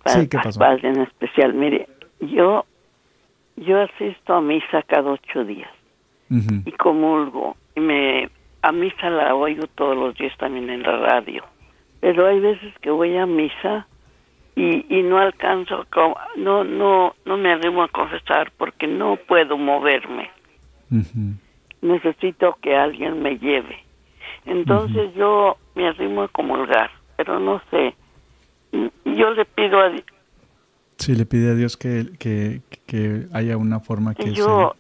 [0.07, 0.59] Sí, ¿qué pasó?
[0.59, 1.55] Para alguien especial.
[1.55, 1.89] Mire,
[2.21, 2.65] yo,
[3.57, 5.71] yo asisto a misa cada ocho días
[6.31, 7.57] y comulgo.
[7.77, 8.31] Y me,
[8.63, 11.45] a misa la oigo todos los días también en la radio.
[12.01, 13.87] Pero hay veces que voy a misa
[14.57, 15.87] y, y no alcanzo,
[16.37, 20.31] no, no, no me arrimo a confesar porque no puedo moverme.
[21.83, 23.85] Necesito que alguien me lleve.
[24.47, 27.95] Entonces yo me arrimo a comulgar, pero no sé.
[29.05, 29.93] Yo le pido a
[30.97, 34.75] Sí, le pide a Dios que, que, que haya una forma que yo,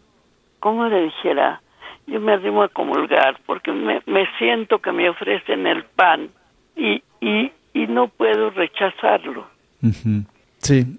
[0.58, 1.62] ¿cómo le dijera?
[2.11, 6.28] Yo me arrimo a comulgar porque me, me siento que me ofrecen el pan
[6.76, 9.46] y, y, y no puedo rechazarlo.
[10.58, 10.98] Sí.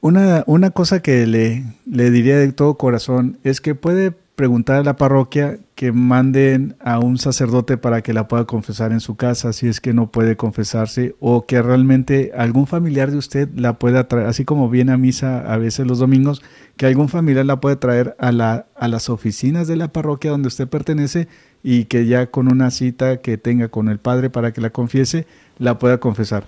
[0.00, 4.82] Una, una cosa que le, le diría de todo corazón es que puede preguntar a
[4.82, 9.52] la parroquia que manden a un sacerdote para que la pueda confesar en su casa
[9.52, 14.08] si es que no puede confesarse o que realmente algún familiar de usted la pueda
[14.08, 16.42] traer, así como viene a misa a veces los domingos,
[16.76, 20.48] que algún familiar la puede traer a, la, a las oficinas de la parroquia donde
[20.48, 21.28] usted pertenece
[21.62, 25.26] y que ya con una cita que tenga con el padre para que la confiese,
[25.58, 26.44] la pueda confesar.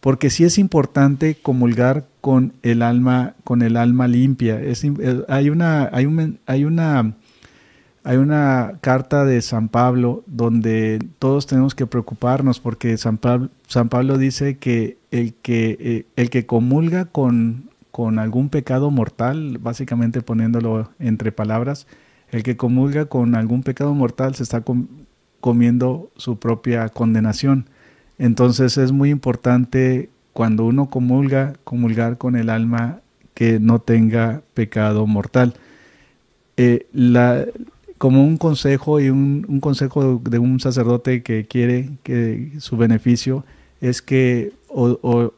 [0.00, 4.60] Porque sí es importante comulgar con el alma con el alma limpia.
[4.60, 7.14] Es, eh, hay una hay un hay una
[8.06, 14.58] hay una carta de San Pablo donde todos tenemos que preocuparnos porque San Pablo, dice
[14.58, 21.32] que el que eh, el que comulga con con algún pecado mortal básicamente poniéndolo entre
[21.32, 21.86] palabras
[22.30, 24.86] el que comulga con algún pecado mortal se está com-
[25.40, 27.68] comiendo su propia condenación
[28.18, 33.00] entonces es muy importante cuando uno comulga, comulgar con el alma
[33.34, 35.54] que no tenga pecado mortal.
[36.56, 37.44] Eh, la,
[37.98, 43.44] como un consejo y un, un consejo de un sacerdote que quiere que su beneficio
[43.80, 45.32] es que o,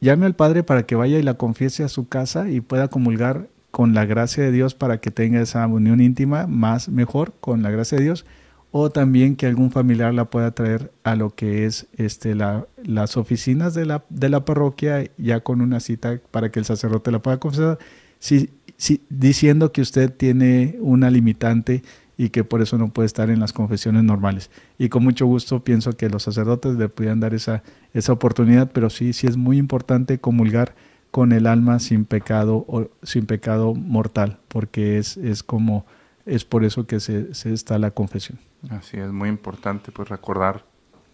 [0.00, 3.48] llame al Padre para que vaya y la confiese a su casa y pueda comulgar
[3.70, 7.70] con la gracia de Dios para que tenga esa unión íntima más mejor con la
[7.70, 8.26] gracia de Dios
[8.72, 13.16] o también que algún familiar la pueda traer a lo que es este la, las
[13.16, 17.20] oficinas de la, de la parroquia ya con una cita para que el sacerdote la
[17.20, 17.78] pueda confesar.
[18.18, 18.50] Si,
[18.82, 21.82] si- diciendo que usted tiene una limitante
[22.18, 24.50] y que por eso no puede estar en las confesiones normales.
[24.76, 27.62] Y con mucho gusto pienso que los sacerdotes le pudieran dar esa,
[27.94, 30.74] esa oportunidad, pero sí, sí es muy importante comulgar
[31.12, 35.86] con el alma sin pecado o sin pecado mortal, porque es, es como
[36.26, 38.38] es por eso que se, se está la confesión.
[38.68, 40.64] Así es, muy importante pues recordar,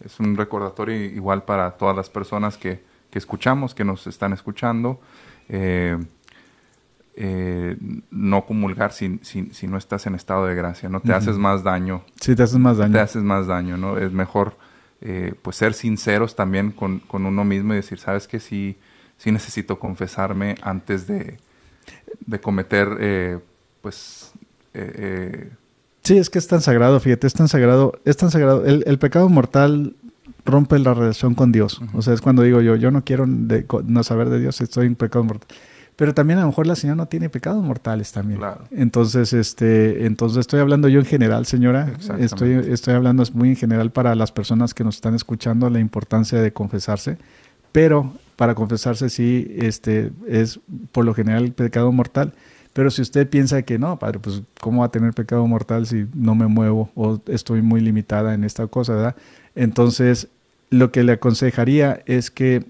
[0.03, 4.99] es un recordatorio igual para todas las personas que, que escuchamos, que nos están escuchando,
[5.49, 5.97] eh,
[7.21, 7.75] eh,
[8.11, 11.63] no comulgar si, si, si no estás en estado de gracia, no te haces más
[11.63, 12.93] daño, Sí, te haces más daño.
[12.93, 13.97] te haces más daño, ¿no?
[13.97, 14.55] Es mejor
[15.01, 18.77] eh, pues ser sinceros también con, con uno mismo y decir, sabes que sí,
[19.17, 21.37] sí necesito confesarme antes de,
[22.25, 23.39] de cometer eh,
[23.81, 24.31] pues
[24.73, 25.49] eh, eh,
[26.03, 28.65] Sí, es que es tan sagrado, fíjate, es tan sagrado, es tan sagrado.
[28.65, 29.95] El, el pecado mortal
[30.45, 31.81] rompe la relación con Dios.
[31.93, 34.87] O sea, es cuando digo yo, yo no quiero de- no saber de Dios, estoy
[34.87, 35.47] en pecado mortal.
[35.99, 38.39] Pero también a lo mejor la señora no tiene pecados mortales también.
[38.39, 38.63] Claro.
[38.71, 41.91] Entonces, este, entonces estoy hablando yo en general, señora.
[42.17, 46.41] Estoy, estoy hablando muy en general para las personas que nos están escuchando la importancia
[46.41, 47.17] de confesarse,
[47.73, 50.61] pero para confesarse sí, este, es
[50.93, 52.33] por lo general el pecado mortal.
[52.71, 56.07] Pero si usted piensa que no, padre, pues ¿cómo va a tener pecado mortal si
[56.13, 59.15] no me muevo o estoy muy limitada en esta cosa, ¿verdad?
[59.53, 60.29] Entonces,
[60.69, 62.63] lo que le aconsejaría es que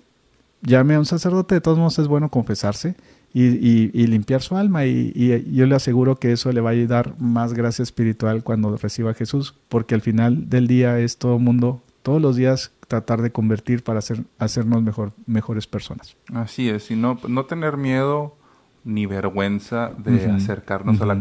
[0.61, 2.95] llame a un sacerdote, de todos modos es bueno confesarse
[3.33, 6.71] y, y- y limpiar su alma y, y yo le aseguro que eso le va
[6.71, 11.17] a dar más gracia espiritual cuando reciba a Jesús, porque al final del día es
[11.17, 16.15] todo mundo, todos los días tratar de convertir para hacer, hacernos mejor, mejores personas.
[16.33, 18.35] Así es, y no, no tener miedo
[18.83, 21.13] ni vergüenza de acercarnos a, la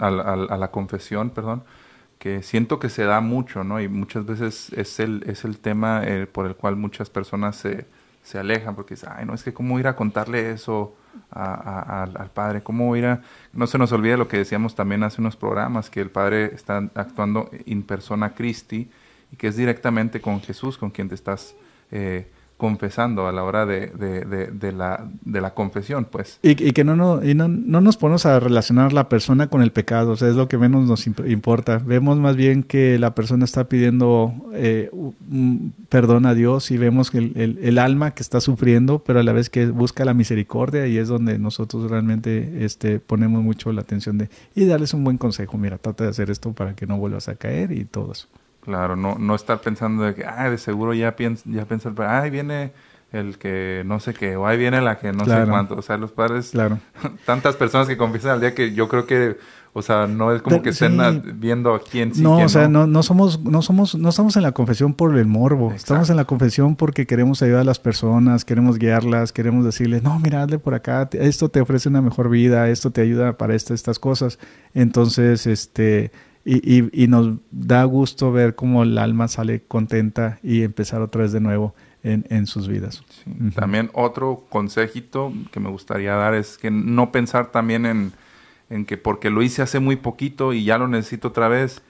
[0.00, 1.62] a, la, a la- a la confesión, perdón,
[2.18, 3.80] que siento que se da mucho, ¿no?
[3.80, 7.86] Y muchas veces es el, es el tema eh, por el cual muchas personas se,
[8.22, 10.94] se alejan, porque dicen, ay, no, es que cómo ir a contarle eso
[11.30, 13.22] al padre, cómo ir a...
[13.52, 16.90] No se nos olvide lo que decíamos también hace unos programas, que el padre está
[16.94, 18.90] actuando in persona Christi
[19.30, 21.54] y que es directamente con Jesús con quien te estás
[21.90, 22.30] eh,
[22.62, 24.70] confesando a la hora de, de- de- de
[25.40, 26.38] la, confesión, pues.
[26.44, 29.72] Y, que no, no, y no, no nos ponemos a relacionar la persona con el
[29.72, 31.78] pecado, o sea, es lo que menos nos imp- importa.
[31.84, 34.90] Vemos más bien que la persona está pidiendo eh,
[35.88, 39.24] perdón a Dios y vemos que el, el- el alma que está sufriendo, pero a
[39.24, 43.80] la vez que busca la misericordia y es donde nosotros realmente este, ponemos mucho la
[43.80, 45.58] atención de y darles un buen consejo.
[45.58, 48.28] Mira, trata de hacer esto para que no vuelvas a caer y todo eso.
[48.62, 51.94] Claro, no, no estar pensando de que, ah, de seguro ya piensa, ya piensa el
[51.94, 52.72] padre, ahí viene
[53.12, 55.44] el que no sé qué, o ahí viene la que no Claro.
[55.44, 55.74] sé cuánto.
[55.76, 56.78] O sea, los padres, Claro.
[57.26, 59.36] tantas personas que confiesan al día que yo creo que,
[59.74, 61.22] o sea, no es como Pero que estén sí.
[61.34, 62.80] viendo a quién sí, no, quién o sea, no.
[62.80, 65.66] no, no somos, no somos, no estamos en la confesión por el morbo.
[65.72, 65.82] Exacto.
[65.94, 70.18] Estamos en la confesión porque queremos ayudar a las personas, queremos guiarlas, queremos decirles, no,
[70.20, 73.74] mira, hazle por acá, esto te ofrece una mejor vida, esto te ayuda para esta-
[73.74, 74.38] estas cosas.
[74.72, 76.12] Entonces, este,
[76.44, 81.22] y, y, y nos da gusto ver cómo el alma sale contenta y empezar otra
[81.22, 83.02] vez de nuevo en, en sus vidas.
[83.08, 83.30] Sí.
[83.54, 88.12] También otro consejito que me gustaría dar es que no pensar también en,
[88.70, 91.82] en que porque lo hice hace muy poquito y ya lo necesito otra vez,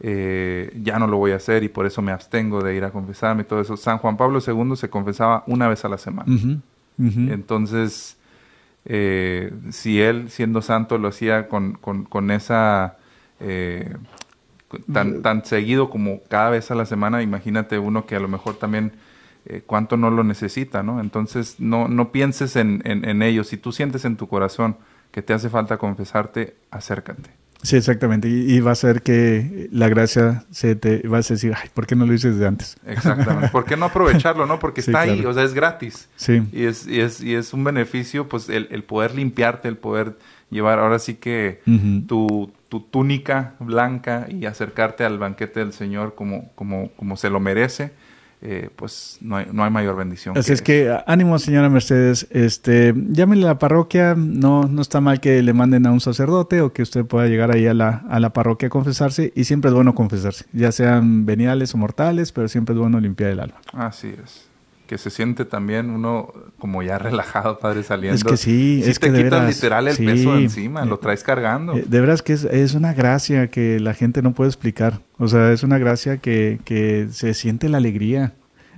[0.00, 2.90] eh, ya no lo voy a hacer y por eso me abstengo de ir a
[2.90, 3.76] confesarme y todo eso.
[3.76, 6.32] San Juan Pablo II se confesaba una vez a la semana.
[6.98, 8.16] Entonces,
[8.84, 12.96] eh, si él, siendo santo, lo hacía con, con, con esa...
[13.40, 13.96] eh,
[14.92, 18.56] tan, tan seguido como cada vez a la semana, imagínate uno que a lo mejor
[18.56, 18.92] también
[19.46, 21.00] eh, cuánto no lo necesita, ¿no?
[21.00, 23.42] Entonces, no, no pienses en, en, en ello.
[23.44, 24.76] Si tú sientes en tu corazón
[25.10, 27.30] que te hace falta confesarte, acércate.
[27.62, 28.28] Sí, exactamente.
[28.28, 31.86] Y, y va a ser que la gracia se te vas a decir, ay, ¿por
[31.86, 32.78] qué no lo hice desde antes?
[32.86, 33.48] Exactamente.
[33.48, 34.58] ¿Por qué no aprovecharlo, no?
[34.58, 36.08] Porque Sí, está ahí, o sea, es gratis.
[36.16, 36.42] Sí.
[36.52, 40.16] Y es, y es, y es un beneficio, pues, el, el poder limpiarte, el poder
[40.48, 42.06] llevar ahora sí que Ujú.
[42.06, 47.40] tu, tu túnica blanca y acercarte al banquete del Señor como, como, como se lo
[47.40, 47.92] merece,
[48.42, 50.38] eh, pues no hay, no hay mayor bendición.
[50.38, 52.28] Así es que ánimo, señora Mercedes.
[52.30, 54.14] Este, llámenle a la parroquia.
[54.16, 57.50] No, no está mal que le manden a un sacerdote o que usted pueda llegar
[57.50, 59.32] ahí a la, a la parroquia a confesarse.
[59.34, 63.30] Y siempre es bueno confesarse, ya sean veniales o mortales, pero siempre es bueno limpiar
[63.30, 63.56] el alma.
[63.72, 64.49] Así es.
[64.90, 68.16] Que se siente también uno como ya relajado, padre, saliendo.
[68.16, 70.04] Es que sí, es te que de quitas veras, literal el sí.
[70.04, 71.76] peso encima, lo Eh, traes cargando.
[71.76, 75.00] Eh, De veras que es, es una gracia que la gente no puede explicar.
[75.18, 78.32] O sea, es una gracia que, que se siente la alegría.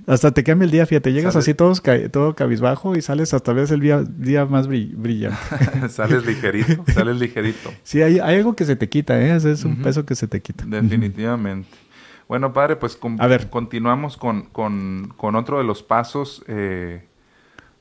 [0.05, 3.71] Hasta te cambia el día, fíjate, llegas así todos todo cabizbajo y sales hasta vez
[3.71, 5.37] el día, día más brill- brillante.
[5.89, 7.71] sales ligerito, sales ligerito.
[7.83, 9.35] Sí, hay, hay algo que se te quita, ¿eh?
[9.35, 10.63] Es- un peso que se te quita.
[10.67, 11.69] Definitivamente.
[12.27, 13.49] Bueno, padre, pues A ver.
[13.49, 16.43] continuamos con, con, con otro de los pasos.
[16.47, 17.03] Eh,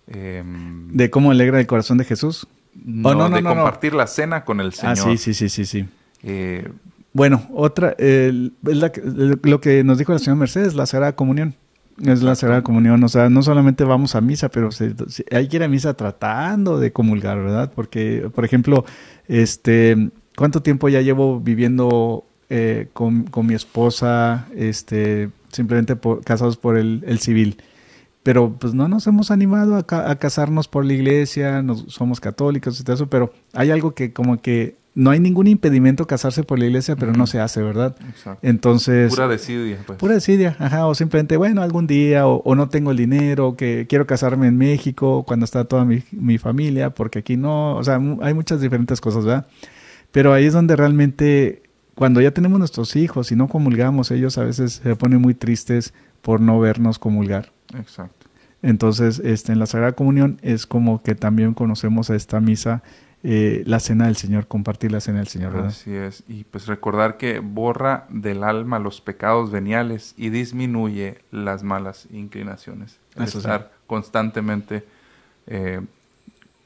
[0.07, 2.47] em, De cómo alegra el corazón de Jesús.
[2.85, 4.93] no, Oh, no, no, de no, compartir la cena con el Señor.
[4.93, 5.87] Ah, sí, sí, sí, sí, sí.
[6.23, 6.69] Eh,
[7.15, 8.91] Bueno, otra, el- la
[9.43, 11.55] lo que nos dijo la señora Mercedes, la Sagrada Comunión.
[12.03, 14.95] Es la Sagrada Comunión, o sea, no solamente vamos a misa, pero se-
[15.31, 17.71] hay que ir a misa tratando de comulgar, ¿verdad?
[17.75, 18.87] Porque, por ejemplo,
[19.29, 22.25] este, ¿cuánto tiempo ya llevo viviendo
[22.55, 27.57] eh, con, con mi esposa, este, simplemente por- casados por el, el civil?
[28.23, 32.21] Pero pues no nos hemos animado a, ca- a casarnos por la iglesia, nos, somos
[32.21, 36.43] católicos y todo eso, pero hay algo que como que no hay ningún impedimento casarse
[36.45, 37.97] por la iglesia, pero no se hace, ¿verdad?
[38.11, 38.47] exacto.
[38.47, 39.99] Entonces, Pura desidia, pues.
[39.99, 43.57] pura desidia, ajá, o simplemente, bueno, algún día, o, o no tengo el dinero, o
[43.57, 47.83] que quiero casarme en México cuando está toda mi, mi familia, porque aquí no, o
[47.83, 49.47] sea, hay muchas diferentes cosas, ¿verdad?
[50.11, 51.63] Pero ahí es donde realmente,
[52.03, 55.95] cuando ya tenemos nuestros hijos y no comulgamos, ellos a veces se ponen muy tristes
[56.21, 57.53] por no vernos comulgar.
[57.79, 58.27] Exacto.
[58.61, 62.83] Entonces, este, en la Sagrada Comunión es como que también conocemos a esta misa,
[63.23, 65.53] eh, la cena del Señor, compartir la cena del Señor.
[65.53, 65.69] ¿verdad?
[65.69, 66.25] Así es.
[66.27, 72.99] Y pues recordar que borra del alma los pecados veniales y disminuye las malas inclinaciones.
[73.15, 73.47] El Eso sí.
[73.47, 74.85] estar constantemente
[75.47, 75.81] eh,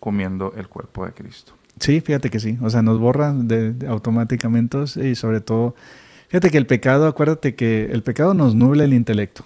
[0.00, 1.52] comiendo el cuerpo de Cristo.
[1.78, 2.58] Sí, fíjate que sí.
[2.62, 5.74] O sea, nos borra de, de automáticamente y sobre todo,
[6.28, 9.44] fíjate que el pecado, acuérdate que el pecado nos nubla el intelecto.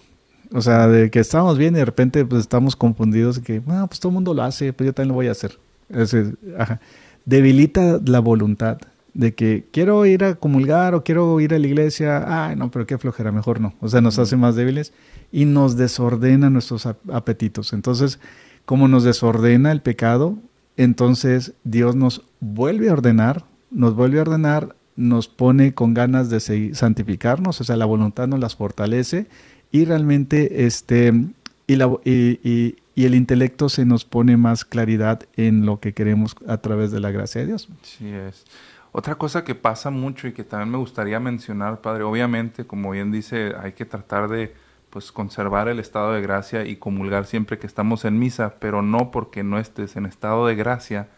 [0.53, 3.87] O sea, de que estamos bien y de repente pues estamos confundidos y que, bueno,
[3.87, 5.59] pues todo el mundo lo hace, pues yo también lo voy a hacer.
[5.89, 6.81] Es decir, ajá.
[7.25, 8.79] Debilita la voluntad
[9.15, 12.49] de que quiero ir a comulgar o quiero ir a la iglesia.
[12.49, 13.75] Ay, no, pero qué flojera, mejor no.
[13.81, 14.93] O sea, nos hace más débiles
[15.33, 17.73] y nos desordena nuestros ap- apetitos.
[17.73, 18.19] Entonces,
[18.65, 20.39] como nos desordena el pecado,
[20.83, 26.41] entonces Dios nos vuelve a ordenar, nos vuelve a ordenar, nos pone con ganas de
[26.41, 29.27] seguir, santificarnos, o sea, la voluntad nos las fortalece
[29.71, 31.13] y realmente este
[31.67, 36.37] y, la, y, y- el intelecto se nos pone más claridad en lo que queremos
[36.47, 37.67] a través de la gracia de Dios.
[37.83, 38.45] Sí es.
[38.93, 43.11] Otra cosa que pasa mucho y que también me gustaría mencionar, padre, obviamente, como bien
[43.11, 44.53] dice, hay que tratar de
[44.91, 49.11] pues conservar el estado de gracia y comulgar siempre que estamos en misa, pero no
[49.11, 51.09] porque no estés en estado de gracia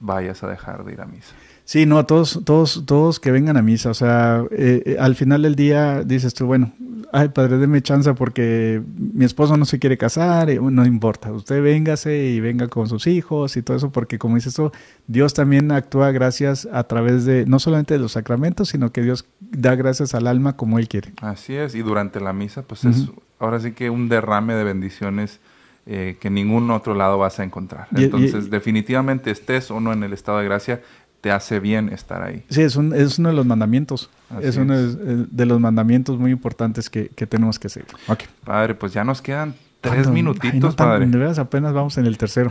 [0.00, 1.34] vayas a dejar de ir a misa.
[1.68, 3.90] Sí, no, todos, todos, todos que vengan a misa.
[3.90, 6.72] O sea, eh, eh, al final del día dices tú, bueno,
[7.12, 11.30] ay, padre, deme chance porque mi esposo no se quiere casar, y, bueno, no importa,
[11.30, 14.72] usted véngase y venga con sus hijos y todo eso, porque como dices tú,
[15.08, 19.26] Dios también actúa gracias a través de, no solamente de los sacramentos, sino que Dios
[19.38, 21.12] da gracias al alma como Él quiere.
[21.20, 23.08] Así es, y durante la misa, pues es
[23.38, 25.38] ahora sí que un derrame de bendiciones
[25.84, 27.88] eh, que ningún otro lado vas a encontrar.
[27.94, 30.82] Y- y- Entonces, definitivamente estés o no en el estado de gracia,
[31.20, 32.44] te hace bien estar ahí.
[32.48, 34.10] Sí, es, un, es uno de los mandamientos.
[34.30, 34.96] Así es uno es.
[34.98, 37.88] de, los mandamientos muy importantes que, que tenemos que seguir.
[38.08, 38.24] Ok.
[38.44, 41.06] Padre, pues ya nos quedan tres minutitos, Ay, no tan- padre.
[41.06, 42.50] de veras, apenas vamos en el tercero.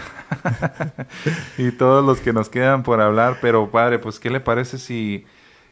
[1.57, 5.25] y todos los que nos quedan por hablar, pero padre, pues ¿qué le parece si...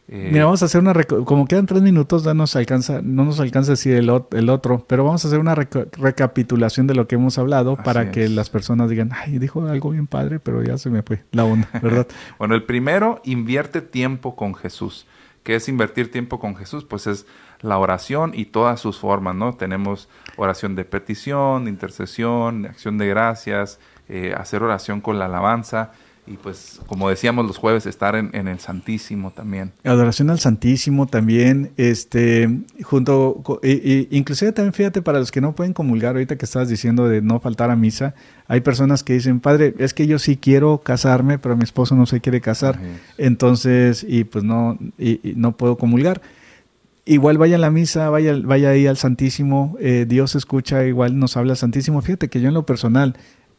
[0.07, 0.93] eh, Mira, vamos a hacer una...
[0.93, 5.03] Como quedan tres minutos, no nos alcanza, no nos alcanza decir el, el otro, pero
[5.03, 9.11] vamos a hacer una recapitulación de lo que hemos hablado para que las personas digan,
[9.13, 12.07] ay, dijo algo bien padre, pero ya se me fue la onda, ¿verdad?
[12.37, 15.07] Bueno, el primero, invierte tiempo con Jesús.
[15.41, 16.85] ¿Qué es invertir tiempo con Jesús?
[16.85, 17.25] Pues es
[17.61, 19.55] la oración y todas sus formas, ¿no?
[19.55, 25.25] Tenemos oración de petición, de intercesión, de acción de gracias, eh, hacer oración con la
[25.25, 25.91] alabanza
[26.27, 29.71] y pues, como decíamos los jueves, estar en, en el Santísimo también.
[29.83, 32.49] Adoración al Santísimo también, este,
[32.83, 37.07] junto, y- inclusive también fíjate para los que no pueden comulgar, ahorita que estabas diciendo
[37.07, 38.15] de no faltar a misa,
[38.47, 42.05] hay personas que dicen, padre, es que yo sí quiero casarme, pero mi esposo no
[42.07, 42.79] se quiere casar,
[43.17, 46.21] entonces, y pues no, y, y no puedo comulgar.
[47.07, 51.37] Igual vaya a la misa, vaya, vaya ahí al Santísimo, eh, Dios escucha, igual nos
[51.37, 52.01] habla al Santísimo.
[52.01, 53.15] Fíjate que yo en lo personal,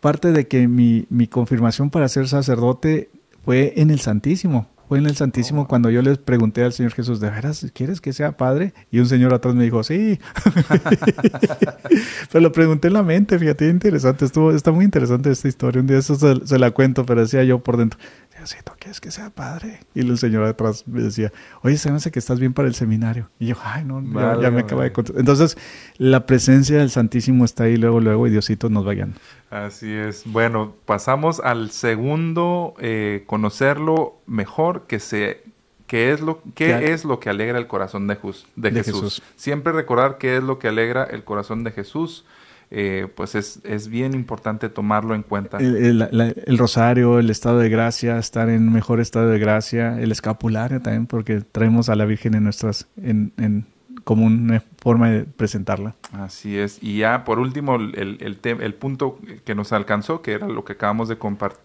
[0.07, 3.11] parte de que mi, mi confirmación para ser sacerdote
[3.44, 4.68] fue en el Santísimo.
[4.88, 8.12] Fue en el Santísimo cuando yo les pregunté al Señor Jesús, ¿de veras quieres que
[8.12, 8.72] sea padre?
[8.92, 10.20] Y un señor atrás me dijo, sí.
[12.30, 14.24] pero lo pregunté en la mente, fíjate, interesante.
[14.24, 15.80] Estuvo, está muy interesante esta historia.
[15.80, 17.98] Un día eso se, se la cuento, pero decía yo por dentro,
[18.44, 19.80] sí, ¿tú quieres que sea padre?
[19.92, 21.32] Y el señor atrás me decía,
[21.62, 23.28] oye, se me hace que estás bien para el seminario.
[23.40, 24.61] Y yo, ay, no, ya- Vale, ya, me vale.
[24.61, 25.16] acaba de contar.
[25.18, 25.57] Entonces,
[25.98, 29.16] la presencia del Santísimo está ahí luego, luego, y Diosito nos va guiando.
[29.51, 30.22] Así es.
[30.26, 35.42] Bueno, pasamos al segundo, eh, conocerlo mejor, que se
[35.86, 38.82] qué es lo qué Que- es lo que alegra el corazón de, Jus- de De
[38.82, 39.03] Jesús.
[39.03, 39.22] Jesús.
[39.36, 42.24] Siempre recordar qué es lo que alegra el corazón de Jesús.
[42.72, 45.59] eh, pues es, es bien importante tomarlo en cuenta.
[45.59, 50.01] El, el- la- el rosario, el estado de gracia, estar en mejor estado de gracia,
[50.01, 53.66] el escapulario también, porque traemos a la Virgen en nuestras, en, en
[54.07, 55.96] como una forma de presentarla.
[56.12, 56.78] Así es.
[56.80, 60.74] Y ya por último, el, el, el punto que nos alcanzó, que era lo que
[60.74, 61.09] acabamos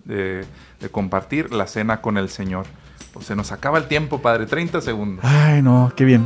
[0.06, 0.44] de-
[0.80, 2.66] de compartir, la cena con el Señor.
[3.14, 5.26] Pues se nos acaba el tiempo, Padre, 30 segundos.
[5.28, 6.24] Ay, no, qué bien,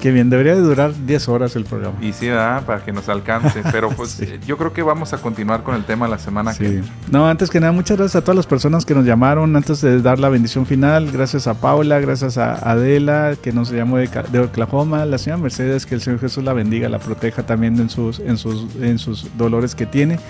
[0.00, 0.30] qué bien.
[0.30, 1.96] Debería de durar 10 horas el programa.
[2.00, 2.64] Y sí, ¿verdad?
[2.64, 3.60] Para que nos alcance.
[3.72, 4.38] Pero pues Sí.
[4.46, 6.70] yo creo que vamos a continuar con el tema la semana que Sí.
[6.74, 6.88] viene.
[7.10, 10.00] No, antes que nada, muchas gracias a todas las personas que nos llamaron antes de
[10.00, 11.10] dar la bendición final.
[11.10, 15.86] Gracias a Paula, gracias a Adela, que nos llamó de, de Oklahoma, la señora Mercedes,
[15.86, 19.26] que el Señor Jesús la bendiga, la proteja también en sus, en sus, en sus
[19.36, 20.20] dolores que tiene.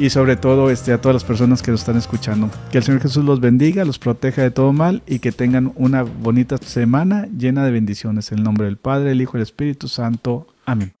[0.00, 2.48] Y sobre todo este, a todas las personas que nos están escuchando.
[2.72, 6.04] Que el Señor Jesús los bendiga, los proteja de todo mal y que tengan una
[6.04, 8.32] bonita semana llena de bendiciones.
[8.32, 10.46] En el nombre del Padre, el Hijo y el Espíritu Santo.
[10.64, 10.94] Amén.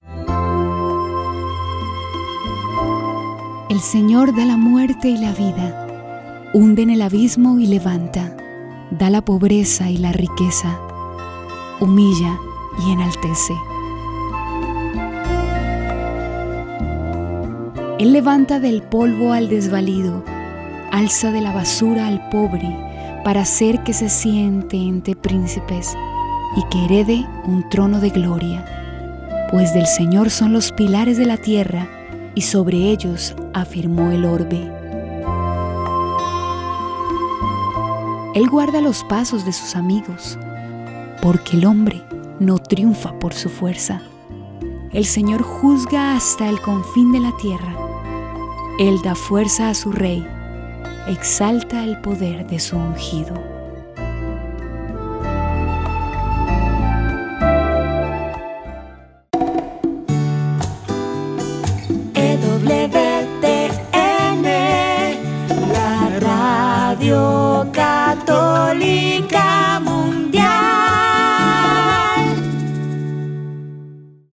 [3.70, 8.36] El Señor da la muerte y la vida, hunde en el abismo y levanta,
[8.90, 10.78] da la pobreza y la riqueza,
[11.80, 12.38] humilla
[12.84, 13.54] y enaltece.
[18.00, 20.24] Él levanta del polvo al desvalido,
[20.90, 22.74] alza de la basura al pobre,
[23.24, 25.94] para hacer que se siente entre príncipes
[26.56, 28.64] y que herede un trono de gloria.
[29.50, 31.90] Pues del Señor son los pilares de la tierra,
[32.34, 34.62] y sobre ellos afirmó el orbe.
[38.34, 40.38] Él guarda los pasos de sus amigos,
[41.20, 42.02] porque el hombre
[42.38, 44.00] no triunfa por su fuerza.
[44.90, 47.79] El Señor juzga hasta el confín de la tierra.
[48.78, 50.26] Él da fuerza a su rey,
[51.08, 53.49] exalta el poder de su ungido.